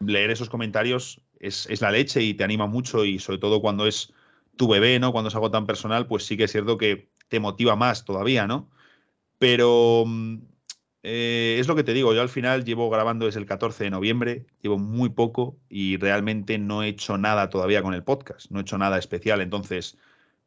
[0.00, 3.86] leer esos comentarios es, es la leche y te anima mucho y sobre todo cuando
[3.86, 4.12] es
[4.56, 5.12] tu bebé, ¿no?
[5.12, 8.46] Cuando es algo tan personal, pues sí que es cierto que te motiva más todavía,
[8.46, 8.68] ¿no?
[9.38, 10.36] Pero mm,
[11.02, 13.90] eh, es lo que te digo, yo al final llevo grabando desde el 14 de
[13.90, 18.58] noviembre, llevo muy poco y realmente no he hecho nada todavía con el podcast, no
[18.58, 19.40] he hecho nada especial.
[19.40, 19.96] Entonces,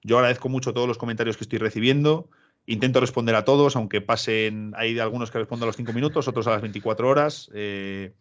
[0.03, 2.29] yo agradezco mucho todos los comentarios que estoy recibiendo.
[2.65, 6.47] Intento responder a todos, aunque pasen, hay algunos que respondo a los 5 minutos, otros
[6.47, 7.52] a las 24 horas.
[7.54, 8.13] Eh,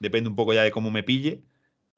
[0.00, 1.42] depende un poco ya de cómo me pille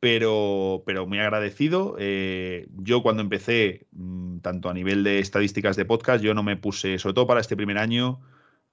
[0.01, 1.97] pero, pero muy agradecido.
[1.99, 6.57] Eh, yo cuando empecé, mm, tanto a nivel de estadísticas de podcast, yo no me
[6.57, 8.21] puse, sobre todo para este primer año,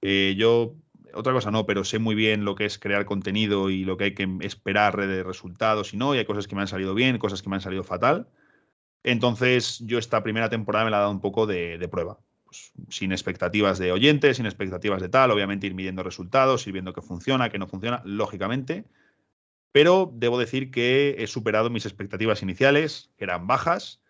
[0.00, 0.74] eh, yo,
[1.14, 4.04] otra cosa no, pero sé muy bien lo que es crear contenido y lo que
[4.04, 7.18] hay que esperar de resultados y no, y hay cosas que me han salido bien,
[7.18, 8.28] cosas que me han salido fatal.
[9.04, 12.18] Entonces yo esta primera temporada me la he dado un poco de, prueba.
[12.48, 16.94] Pues, sin expectativas de oyentes, sin expectativas de tal, obviamente ir midiendo resultados, ir viendo
[16.94, 18.86] que funciona, que no funciona, lógicamente
[19.72, 24.00] pero debo decir que he superado mis expectativas iniciales, que eran bajas.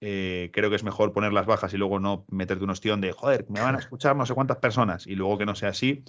[0.00, 3.46] Eh, creo que es mejor ponerlas bajas y luego no meterte un ostión de, joder,
[3.48, 6.04] me van a escuchar no sé cuántas personas y luego que no sea así.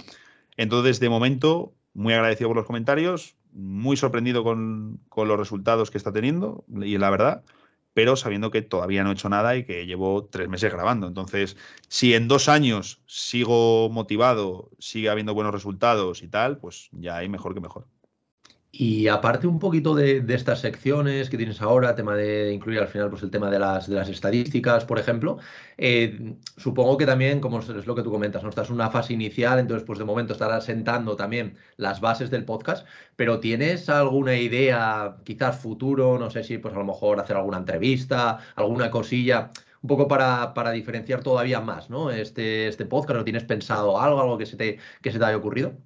[0.58, 6.12] Entonces, de momento, muy agradecido por los comentarios, muy sorprendido con los resultados que está
[6.12, 7.44] teniendo, y la verdad,
[7.98, 11.08] pero sabiendo que todavía no he hecho nada y que llevo tres meses grabando.
[11.08, 11.58] Entonces,
[11.88, 17.28] si en dos años sigo motivado, sigue habiendo buenos resultados y tal, pues ya hay
[17.28, 17.88] mejor que mejor.
[18.72, 23.10] Y aparte un poquito de, estas secciones que tienes ahora, tema de incluir al final
[23.10, 25.38] pues el tema de las, de las estadísticas, por ejemplo,
[25.78, 28.50] eh, supongo que también, como es lo que tú comentas, ¿no?
[28.50, 32.46] estás en una fase inicial, entonces pues de momento estarás sentando también las bases del
[32.46, 37.38] podcast, pero ¿tienes alguna idea, quizás futuro, no sé si pues a lo mejor hacer
[37.38, 39.52] alguna entrevista, alguna cosilla?
[39.82, 42.12] Un poco para, para diferenciar todavía más, ¿no?
[42.12, 45.38] Este, este podcast, ¿no tienes pensado algo, algo que se te, que se te haya
[45.38, 45.78] ocurrido?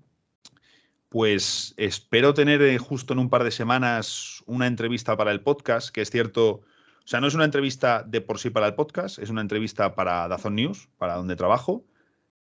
[1.11, 5.89] Pues espero tener eh, justo en un par de semanas una entrevista para el podcast,
[5.89, 6.63] que es cierto, o
[7.03, 10.25] sea, no es una entrevista de por sí para el podcast, es una entrevista para
[10.29, 11.83] Dazón News, para donde trabajo,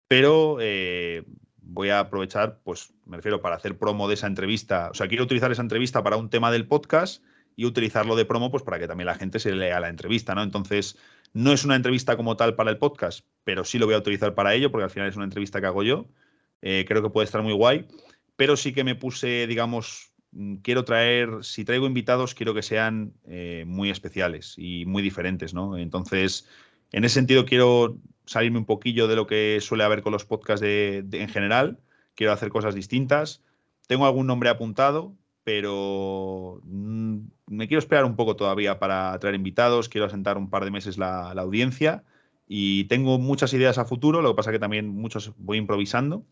[0.07, 1.25] pero eh,
[1.63, 5.25] voy a aprovechar, pues me refiero para hacer promo de esa entrevista, o sea, quiero
[5.25, 7.25] utilizar esa entrevista para un tema del podcast
[7.57, 10.43] y utilizarlo de promo, pues para que también la gente se lea la entrevista, ¿no?
[10.43, 10.99] Entonces,
[11.33, 14.35] no es una entrevista como tal para el podcast, pero sí lo voy a utilizar
[14.35, 16.07] para ello, porque al final es una entrevista que hago yo.
[16.61, 17.87] Eh, creo que puede estar muy guay
[18.39, 23.15] pero sí que me puse, digamos, mm, quiero traer, si traigo invitados, quiero que sean
[23.27, 25.77] eh, muy especiales y muy diferentes, ¿no?
[25.77, 26.49] Entonces,
[26.93, 30.61] en ese sentido, quiero salirme un poquillo de lo que suele haber con los podcasts
[30.61, 31.81] de, en general,
[32.15, 33.43] quiero hacer cosas distintas.
[33.89, 39.89] Tengo algún nombre apuntado, pero mm, me quiero esperar un poco todavía para traer invitados,
[39.89, 42.05] quiero asentar un par de meses la, la audiencia
[42.47, 46.25] y tengo muchas ideas a futuro, lo que pasa que también muchos voy improvisando.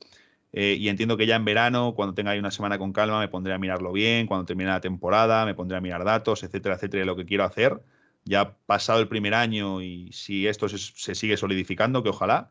[0.53, 3.29] Eh, y entiendo que ya en verano, cuando tenga ahí una semana con calma, me
[3.29, 7.01] pondré a mirarlo bien, cuando termine la temporada, me pondré a mirar datos, etcétera, etcétera,
[7.01, 7.81] de lo que quiero hacer.
[8.25, 12.51] Ya pasado el primer año y si esto se, sigue solidificando, que ojalá.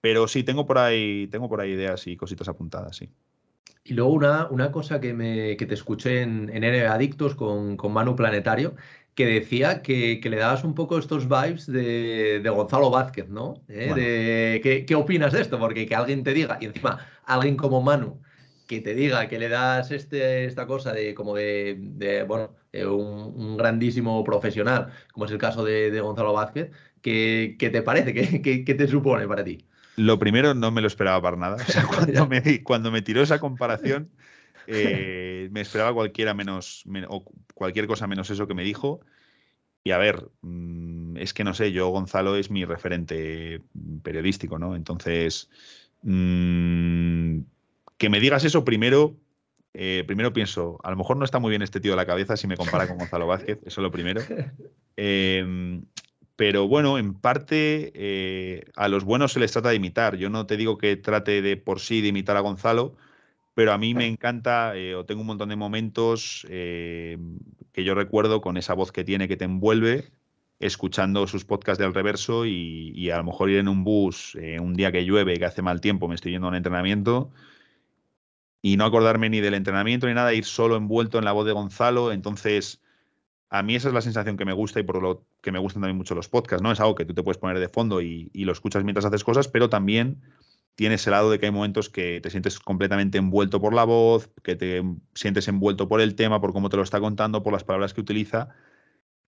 [0.00, 3.08] Pero sí, tengo por ahí, tengo por ahí ideas y cositas apuntadas, sí.
[3.84, 7.92] Y luego una, una cosa que, me, que te escuché en, en Adictos con, con
[7.92, 8.74] Manu Planetario,
[9.14, 13.62] que decía que, le dabas un poco estos vibes de, Gonzalo Vázquez, ¿no?
[13.68, 14.60] ¿Eh?
[14.86, 15.58] ¿qué, opinas de esto?
[15.58, 18.20] Porque que alguien te diga, y encima alguien como Manu,
[18.66, 24.22] que te diga que le das este, esta cosa de como de, bueno, un, grandísimo
[24.24, 26.70] profesional, como es el caso de, Gonzalo Vázquez,
[27.02, 28.14] ¿qué, te parece?
[28.14, 29.66] ¿Qué, te supone para ti?
[29.96, 31.56] Lo primero, no me lo esperaba para nada.
[31.88, 34.10] cuando, me, cuando me tiró esa comparación,
[34.66, 39.00] Eh, me esperaba cualquiera menos, o cualquier cosa menos eso que me dijo.
[39.82, 43.62] Y a ver, mm, es que no sé, yo Gonzalo es mi referente
[44.02, 44.76] periodístico, ¿no?
[44.76, 45.50] Entonces,
[46.04, 47.40] mm,
[47.98, 49.16] que me digas eso primero,
[49.72, 52.36] eh, primero pienso, a lo mejor no está muy bien este tío de la cabeza
[52.36, 54.20] si me compara con Gonzalo Vázquez, eso es lo primero.
[54.96, 55.86] Em,
[56.36, 60.16] pero bueno, en parte eh, a los buenos se les trata de imitar.
[60.16, 62.94] Yo no te digo que trate de por sí de imitar a Gonzalo,
[63.54, 67.18] pero a mí me encanta, eh, o tengo un montón de momentos que
[67.74, 70.12] yo recuerdo con esa voz que tiene que te envuelve,
[70.60, 74.74] escuchando sus podcasts del reverso y, y a lo mejor ir en un bus un
[74.74, 77.32] día que llueve, que hace mal tiempo, me estoy yendo a un entrenamiento
[78.64, 81.52] y no acordarme ni del entrenamiento ni nada, ir solo envuelto en la voz de
[81.52, 82.12] Gonzalo.
[82.12, 82.80] Entonces,
[83.50, 85.82] a mí esa es la sensación que me gusta y por lo que me gustan
[85.82, 86.72] también mucho los podcasts, ¿no?
[86.72, 89.48] Es algo que tú te puedes poner de fondo y, lo escuchas mientras haces cosas,
[89.48, 90.22] pero también
[90.76, 94.30] tiene ese lado de que hay momentos que te sientes completamente envuelto por la voz,
[94.42, 94.82] que te
[95.14, 98.00] sientes envuelto por el tema, por cómo te lo está contando, por las palabras que
[98.00, 98.48] utiliza.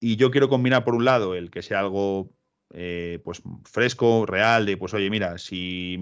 [0.01, 2.31] Y yo quiero combinar, por un lado, el que sea algo
[2.75, 5.97] eh, pues fresco, real, de pues oye, mira, si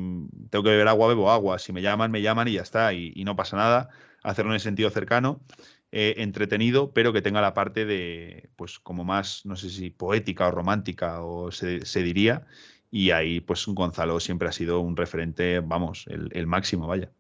[0.51, 3.13] tengo que beber agua, bebo agua, si me llaman, me llaman y ya está, y,
[3.25, 3.91] no pasa nada,
[4.23, 5.41] hacerlo en el sentido cercano,
[5.93, 10.49] eh, entretenido, pero que tenga la parte de, pues como más, no sé si poética
[10.49, 12.47] o romántica o se, diría,
[12.91, 17.13] y ahí pues Gonzalo siempre ha sido un referente, vamos, el, máximo, vaya.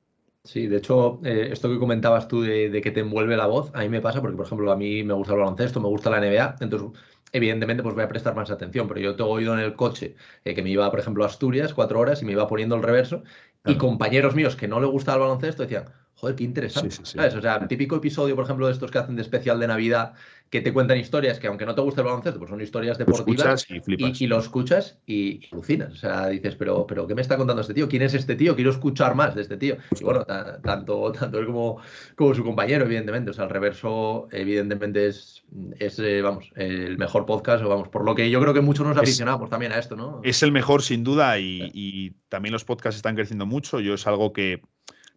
[0.44, 3.70] Sí, de hecho, eh, esto que comentabas tú de, de, que te envuelve la voz,
[3.74, 6.10] a mí me pasa porque, por ejemplo, a mí me gusta el baloncesto, me gusta
[6.10, 6.90] la NBA, entonces
[7.32, 10.14] evidentemente pues voy a prestar más atención, pero yo te he oído en el coche
[10.44, 12.82] eh, que me iba, por ejemplo, a Asturias cuatro horas y me iba poniendo el
[12.82, 13.24] reverso
[13.64, 16.94] y compañeros míos que no le gustaba el baloncesto decían, joder, qué interesante.
[17.02, 20.14] O sea, típico episodio, por ejemplo, de estos que hacen de especial de Navidad,
[20.54, 23.66] que te cuentan historias que aunque no te guste el baloncesto, pues son historias deportivas.
[23.68, 25.94] y, y, lo escuchas y, alucinas.
[25.94, 27.88] O sea, dices, pero, pero ¿qué me está contando este tío?
[27.88, 28.54] ¿Quién es este tío?
[28.54, 29.78] Quiero escuchar más de este tío.
[29.98, 31.80] Y bueno, tanto, tanto él como,
[32.14, 33.32] como su compañero, evidentemente.
[33.32, 35.42] O sea, el reverso, evidentemente, es,
[35.80, 38.86] es eh, vamos, el mejor podcast, o vamos, por lo que yo creo que muchos
[38.86, 40.20] nos aficionamos también a esto, ¿no?
[40.22, 43.80] Es el mejor, sin duda, y, y también los podcasts están creciendo mucho.
[43.80, 44.62] Yo es algo que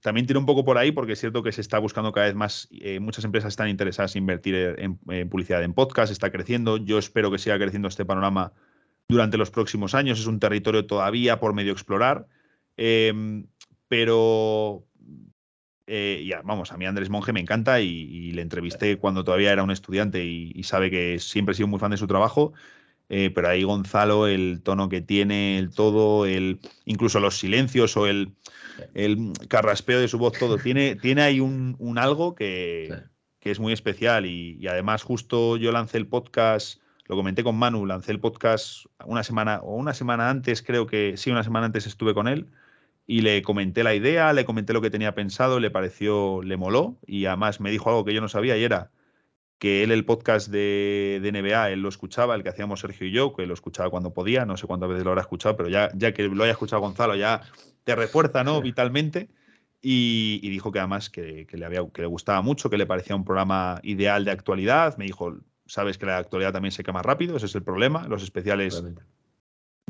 [0.01, 2.35] también tiene un poco por ahí porque es cierto que se está buscando cada vez
[2.35, 4.97] más, eh, muchas empresas están interesadas en invertir en,
[5.29, 8.53] publicidad en podcast, está creciendo, yo espero que siga creciendo este panorama
[9.07, 12.27] durante los próximos años, es un territorio todavía por medio explorar,
[12.75, 13.47] em,
[13.87, 14.85] pero
[15.89, 19.63] eh, ya, vamos, a mí Andrés Monge me encanta y, le entrevisté cuando todavía era
[19.63, 22.53] un estudiante y, sabe que siempre he sido muy fan de su trabajo.
[23.09, 28.07] Eh, pero ahí Gonzalo, el tono que tiene, el todo, el, incluso los silencios o
[28.07, 28.33] el,
[28.93, 30.57] el carraspeo de su voz, todo.
[30.57, 33.03] Tiene, tiene ahí un, algo que,
[33.41, 38.11] es muy especial y, además justo yo lancé el podcast, lo comenté con Manu, lancé
[38.11, 42.13] el podcast una semana o una semana antes, creo que sí, una semana antes estuve
[42.13, 42.47] con él
[43.05, 46.97] y le comenté la idea, le comenté lo que tenía pensado, le pareció, le moló
[47.07, 48.91] y además me dijo algo que yo no sabía y era
[49.59, 53.11] que él el podcast de, de, NBA, él lo escuchaba, el que hacíamos Sergio y
[53.11, 55.89] yo, que lo escuchaba cuando podía, no sé cuántas veces lo habrá escuchado, pero ya,
[55.95, 57.41] ya que lo haya escuchado Gonzalo, ya
[57.83, 58.61] te refuerza, ¿no?
[58.61, 59.29] Vitalmente.
[59.81, 63.23] Y, dijo que además que, le había, que le gustaba mucho, que le parecía un
[63.23, 64.97] programa ideal de actualidad.
[64.97, 68.07] Me dijo, sabes que la actualidad también se quema rápido, ese es el problema.
[68.07, 68.83] Los especiales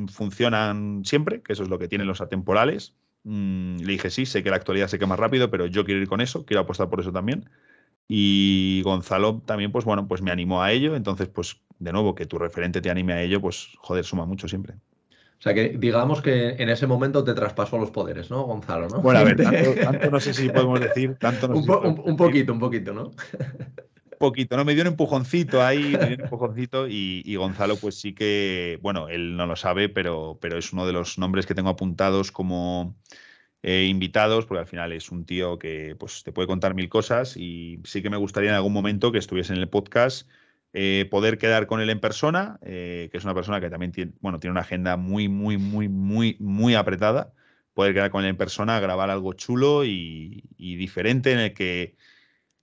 [0.08, 2.96] funcionan siempre, que eso es lo que tienen los atemporales.
[3.24, 6.08] Mm, le dije, sí, sé que la actualidad se quema rápido, pero yo quiero ir
[6.08, 7.50] con eso, quiero apostar por eso también.
[8.08, 10.96] Y Gonzalo también, pues bueno, pues me animó a ello.
[10.96, 14.48] Entonces, pues de nuevo, que tu referente te anime a ello, pues joder, suma mucho
[14.48, 14.76] siempre.
[15.40, 18.88] O sea que digamos que en ese momento te traspasó los poderes, ¿no, Gonzalo?
[18.88, 19.02] ¿no?
[19.02, 21.64] Bueno, a ver, tanto, no sé si podemos decir, tanto un,
[22.18, 23.04] poquito, un poquito, ¿no?
[23.04, 23.14] Un
[24.20, 24.66] poquito, ¿no?
[24.66, 29.10] Me dio un empujoncito ahí, me dio un empujoncito y, Gonzalo pues sí que, bueno,
[29.10, 32.96] él no lo sabe, pero, pero es uno de los nombres que tengo apuntados como
[33.70, 37.36] eh, invitados, porque al final es un tío que pues te puede contar mil cosas
[37.36, 40.26] y sí que me gustaría en algún momento que estuviese en el podcast
[40.72, 44.14] eh, poder quedar con él en persona, eh, que es una persona que también tiene,
[44.22, 47.34] bueno, tiene una agenda muy, muy, muy, muy, muy apretada.
[47.74, 51.98] Poder quedar con él en persona, grabar algo chulo y, diferente en el que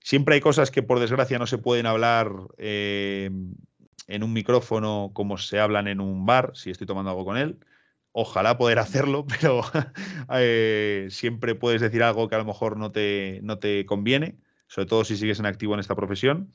[0.00, 5.60] siempre hay cosas que por desgracia no se pueden hablar en un micrófono como se
[5.60, 7.58] hablan en un bar, si estoy tomando algo con él.
[8.16, 9.62] Ojalá poder hacerlo, pero
[11.10, 15.04] siempre puedes decir algo que a lo mejor no te, no te conviene, sobre todo
[15.04, 16.52] si sigues en activo en esta profesión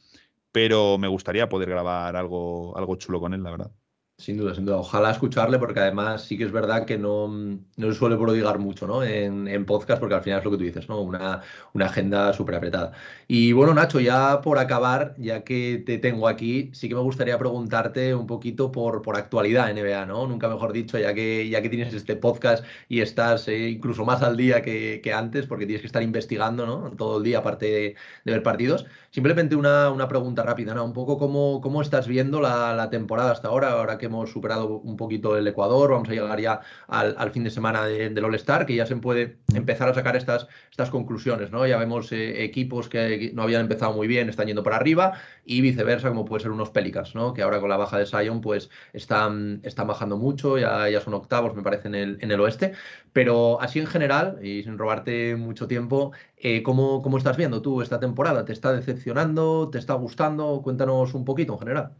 [0.51, 3.71] pero me gustaría poder grabar algo, algo chulo con él, la verdad.
[4.19, 4.75] Sin duda, sin duda.
[4.79, 8.85] Ojalá escucharle, porque además sí que es verdad que no, no se suele prodigar mucho
[8.85, 9.01] ¿no?
[9.01, 10.99] en, en, podcast, porque al final es lo que tú dices, ¿no?
[11.01, 11.41] Una,
[11.73, 12.91] una agenda súper apretada.
[13.29, 17.37] Y bueno, Nacho, ya por acabar, ya que te tengo aquí, sí que me gustaría
[17.37, 20.27] preguntarte un poquito por, por actualidad NBA, ¿no?
[20.27, 24.21] Nunca mejor dicho, ya que, ya que tienes este podcast y estás eh, incluso más
[24.21, 26.91] al día que, que, antes, porque tienes que estar investigando ¿no?
[26.91, 27.95] todo el día, aparte de,
[28.25, 28.85] de ver partidos.
[29.11, 30.83] Simplemente una, una, pregunta rápida, ¿no?
[30.83, 34.79] Un poco cómo, cómo estás viendo la, la temporada hasta ahora, ahora que hemos superado
[34.79, 38.75] un poquito el Ecuador, vamos a llegar ya al, fin de semana del All-Star, que
[38.75, 40.47] ya se puede empezar a sacar estas,
[40.91, 41.51] conclusiones.
[41.51, 45.13] Ya vemos eh, equipos que no habían empezado muy bien, están yendo para arriba,
[45.45, 47.13] y viceversa, como puede ser unos Pelicans.
[47.35, 51.55] Que ahora con la baja de Sion, pues están, bajando mucho, ya, ya son octavos,
[51.55, 52.73] me parece, en el, en el oeste.
[53.13, 57.81] Pero así en general, y sin robarte mucho tiempo, eh, ¿cómo, ¿cómo estás viendo tú
[57.81, 58.45] esta temporada?
[58.45, 59.69] ¿Te está decepcionando?
[59.69, 60.61] ¿Te está gustando?
[60.63, 61.91] Cuéntanos un poquito en general.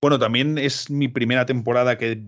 [0.00, 2.22] Bueno, también es mi primera temporada que,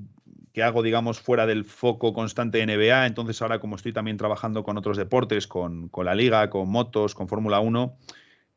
[0.63, 3.07] hago, digamos, fuera del foco constante de NBA.
[3.07, 7.29] Entonces, ahora, como estoy también trabajando con otros deportes, con, la Liga, con motos, con
[7.29, 7.97] Fórmula 1,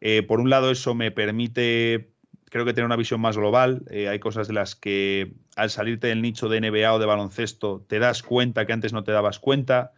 [0.01, 2.11] eh, por un lado, eso me permite,
[2.49, 3.85] creo que, tener una visión más global.
[3.89, 7.85] Eh, hay cosas de las que, al salirte del nicho de NBA o de baloncesto,
[7.87, 9.93] te das cuenta que antes no te dabas cuenta.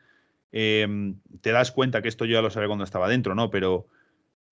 [0.51, 3.49] Em, te das cuenta que esto yo ya lo sabía cuando estaba dentro, ¿no?
[3.49, 3.87] Pero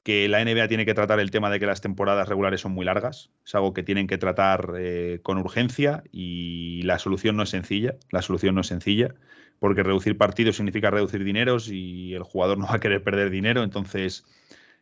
[0.05, 2.85] que la NBA tiene que tratar el tema de que las temporadas regulares son muy
[2.85, 3.31] largas.
[3.43, 7.95] Es algo que tienen que tratar eh, con urgencia y la solución no es sencilla.
[8.11, 9.15] La solución no es sencilla
[9.57, 13.63] porque reducir partidos significa reducir dineros y el jugador no va a querer perder dinero.
[13.63, 14.25] Entonces,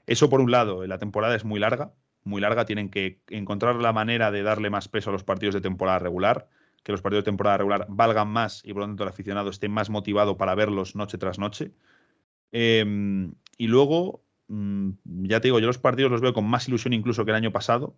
[0.07, 1.93] eso por un lado, la temporada es muy larga,
[2.25, 2.65] muy larga.
[2.65, 6.49] Tienen que encontrar la manera de darle más peso a los partidos de temporada regular,
[6.83, 9.69] que los partidos de temporada regular valgan más y por lo tanto el aficionado esté
[9.69, 11.71] más motivado para verlos noche tras noche.
[12.51, 17.25] Em, y luego ya te digo, yo los partidos los veo con más ilusión incluso
[17.25, 17.95] que el año pasado,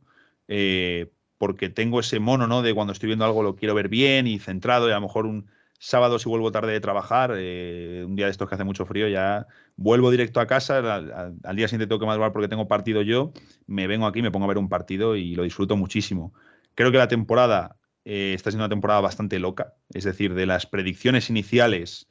[0.48, 2.62] eh, porque tengo ese mono, ¿no?
[2.62, 5.26] De cuando estoy viendo algo lo quiero ver bien y centrado, y a lo mejor
[5.26, 5.48] un
[5.80, 9.08] sábado si vuelvo tarde de trabajar, eh, un día de estos que hace mucho frío,
[9.08, 13.34] ya vuelvo directo a casa, al, día siguiente tengo que madrugar porque tengo partido yo,
[13.68, 16.34] me vengo aquí, me pongo a ver un partido y lo disfruto muchísimo.
[16.76, 20.66] Creo que la temporada eh, está siendo una temporada bastante loca, es decir, de las
[20.66, 22.08] predicciones iniciales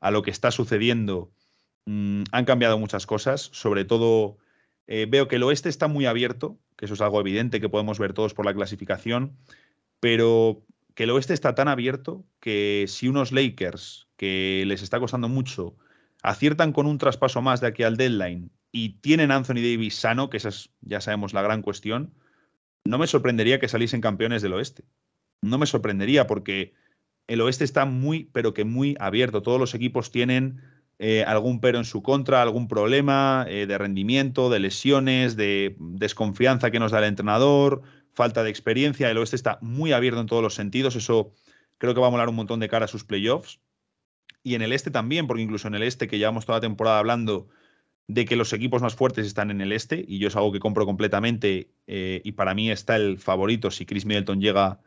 [0.00, 1.32] a lo que está sucediendo
[1.90, 4.36] Mm, han cambiado muchas cosas, sobre todo
[4.88, 7.98] eh, veo que el oeste está muy abierto, que eso es algo evidente que podemos
[7.98, 9.38] ver todos por la clasificación,
[9.98, 15.30] pero que el oeste está tan abierto que si unos Lakers, que les está costando
[15.30, 15.78] mucho,
[16.22, 20.36] aciertan con un traspaso más de aquí al deadline y tienen Anthony Davis sano, que
[20.36, 22.12] esa es, ya sabemos, la gran cuestión,
[22.84, 24.84] no me sorprendería que saliesen campeones del oeste.
[25.40, 26.74] No me sorprendería porque
[27.28, 29.40] el oeste está muy, pero que muy abierto.
[29.40, 30.60] Todos los equipos tienen
[30.98, 36.70] eh, algún pero en su contra, algún problema eh, de rendimiento, de lesiones, de desconfianza
[36.70, 37.82] que nos da el entrenador,
[38.12, 39.10] falta de experiencia.
[39.10, 40.96] El oeste está muy abierto en todos los sentidos.
[40.96, 41.32] Eso
[41.78, 43.60] creo que va a molar un montón de cara a sus playoffs.
[44.42, 46.98] Y en el este también, porque incluso en el este, que llevamos toda la temporada
[46.98, 47.48] hablando
[48.08, 50.60] de que los equipos más fuertes están en el este, y yo es algo que
[50.60, 54.80] compro completamente, eh, y para mí está el favorito si Chris Middleton llega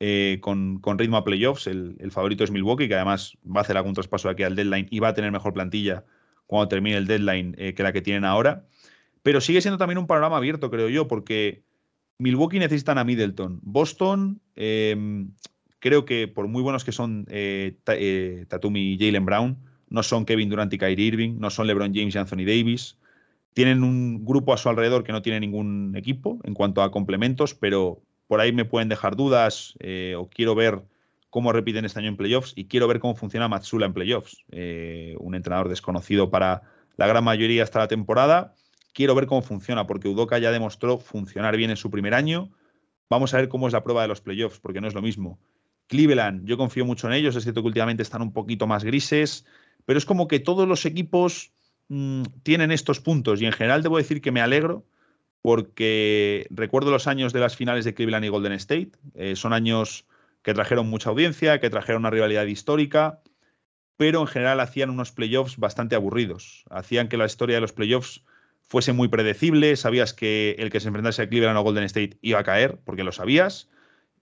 [0.00, 1.66] eh, con, ritmo a playoffs.
[1.66, 4.98] El, favorito es Milwaukee, que además va a hacer algún traspaso aquí al deadline y
[4.98, 6.04] va a tener mejor plantilla
[6.46, 8.66] cuando termine el deadline eh, que la que tienen ahora.
[9.22, 11.64] Pero sigue siendo también un panorama abierto, creo yo, porque
[12.18, 13.60] Milwaukee necesitan a Middleton.
[13.62, 15.30] Boston, em,
[15.78, 17.78] creo que por muy buenos que son eh,
[18.48, 22.14] Tatumi y Jalen Brown, no son Kevin Durant y Kyrie Irving, no son LeBron James
[22.14, 22.98] y Anthony Davis.
[23.54, 27.54] Tienen un grupo a su alrededor que no tiene ningún equipo en cuanto a complementos,
[27.54, 30.82] pero por ahí me pueden dejar dudas eh, o quiero ver
[31.30, 35.16] cómo repiten este año en playoffs y quiero ver cómo funciona Matsula en playoffs, eh,
[35.18, 36.62] un entrenador desconocido para
[36.96, 38.54] la gran mayoría hasta la temporada.
[38.92, 42.50] Quiero ver cómo funciona, porque Udoka ya demostró funcionar bien en su primer año.
[43.10, 45.40] Vamos a ver cómo es la prueba de los playoffs, porque no es lo mismo.
[45.88, 49.44] Cleveland, yo confío mucho en ellos, es cierto que últimamente están un poquito más grises,
[49.84, 51.52] pero es como que todos los equipos
[51.88, 54.86] mm, tienen estos puntos y en general debo decir que me alegro
[55.44, 58.92] porque recuerdo los años de las finales de Cleveland y Golden State.
[59.14, 60.06] Eh, son años
[60.40, 63.20] que trajeron mucha audiencia, que trajeron una rivalidad histórica,
[63.98, 66.64] pero en general hacían unos playoffs bastante aburridos.
[66.70, 68.24] Hacían que la historia de los playoffs
[68.62, 69.76] fuese muy predecible.
[69.76, 73.04] Sabías que el que se enfrentase a Cleveland o Golden State iba a caer, porque
[73.04, 73.68] lo sabías.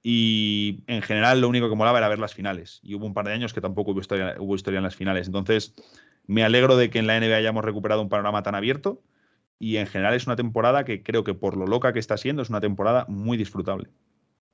[0.02, 2.80] Y en general lo único que molaba era ver las finales.
[2.82, 5.28] Y hubo un par de años que tampoco hubo historia, hubo historia en las finales.
[5.28, 5.72] Entonces,
[6.26, 9.00] me alegro de que en la NBA hayamos recuperado un panorama tan abierto
[9.58, 12.42] y en general es una temporada que creo que por lo loca que está siendo
[12.42, 13.88] es una temporada muy disfrutable.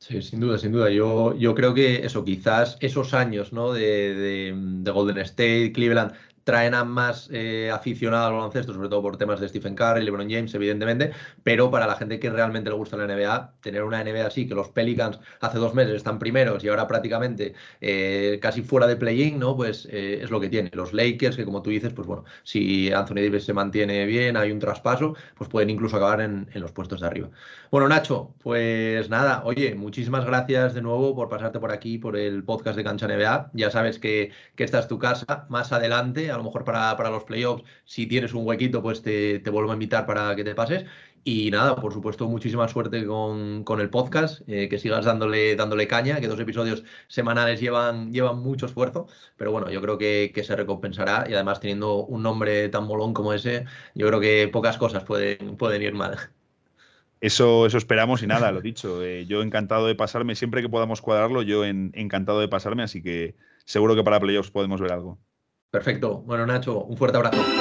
[0.00, 0.90] Sí, sin duda, sin duda.
[0.90, 3.72] Yo, yo creo que eso, quizás esos años ¿no?
[3.72, 6.12] de, de, Golden State, Cleveland,
[6.48, 10.30] traen a más eh, aficionados al baloncesto, sobre todo por temas de Stephen Curry, LeBron
[10.30, 11.10] James, evidentemente,
[11.42, 14.54] pero para la gente que realmente le gusta la NBA, tener una NBA así, que
[14.54, 19.38] los Pelicans hace dos meses están primeros y ahora prácticamente eh, casi fuera de play-in,
[19.38, 19.56] ¿no?
[19.56, 20.70] Pues eh, es lo que tiene.
[20.72, 24.50] Los Lakers, que como tú dices, pues bueno, si Anthony Davis se mantiene bien, hay
[24.50, 27.28] un traspaso, pues pueden incluso acabar en, los puestos de arriba.
[27.70, 32.42] Bueno, Nacho, pues nada, oye, muchísimas gracias de nuevo por pasarte por aquí, por el
[32.42, 33.50] podcast de Cancha NBA.
[33.52, 35.46] Ya sabes que, esta es tu casa.
[35.50, 39.70] Más adelante, a lo mejor para, los playoffs, si tienes un huequito, pues te, vuelvo
[39.70, 40.84] a invitar para que te pases.
[41.24, 46.20] Y nada, por supuesto, muchísima suerte con, el podcast, eh, que sigas dándole, dándole caña,
[46.20, 51.26] que dos episodios semanales llevan, llevan mucho esfuerzo, pero bueno, yo creo que, se recompensará
[51.28, 55.56] y además teniendo un nombre tan molón como ese, yo creo que pocas cosas pueden,
[55.56, 56.16] pueden ir mal.
[57.20, 59.02] Eso, eso esperamos y nada, lo dicho.
[59.02, 63.34] Eh, yo encantado de pasarme, siempre que podamos cuadrarlo, yo encantado de pasarme, así que
[63.64, 65.18] seguro que para playoffs podemos ver algo.
[65.70, 66.22] Perfecto.
[66.22, 67.52] Bueno, Nacho, un fuerte abrazo.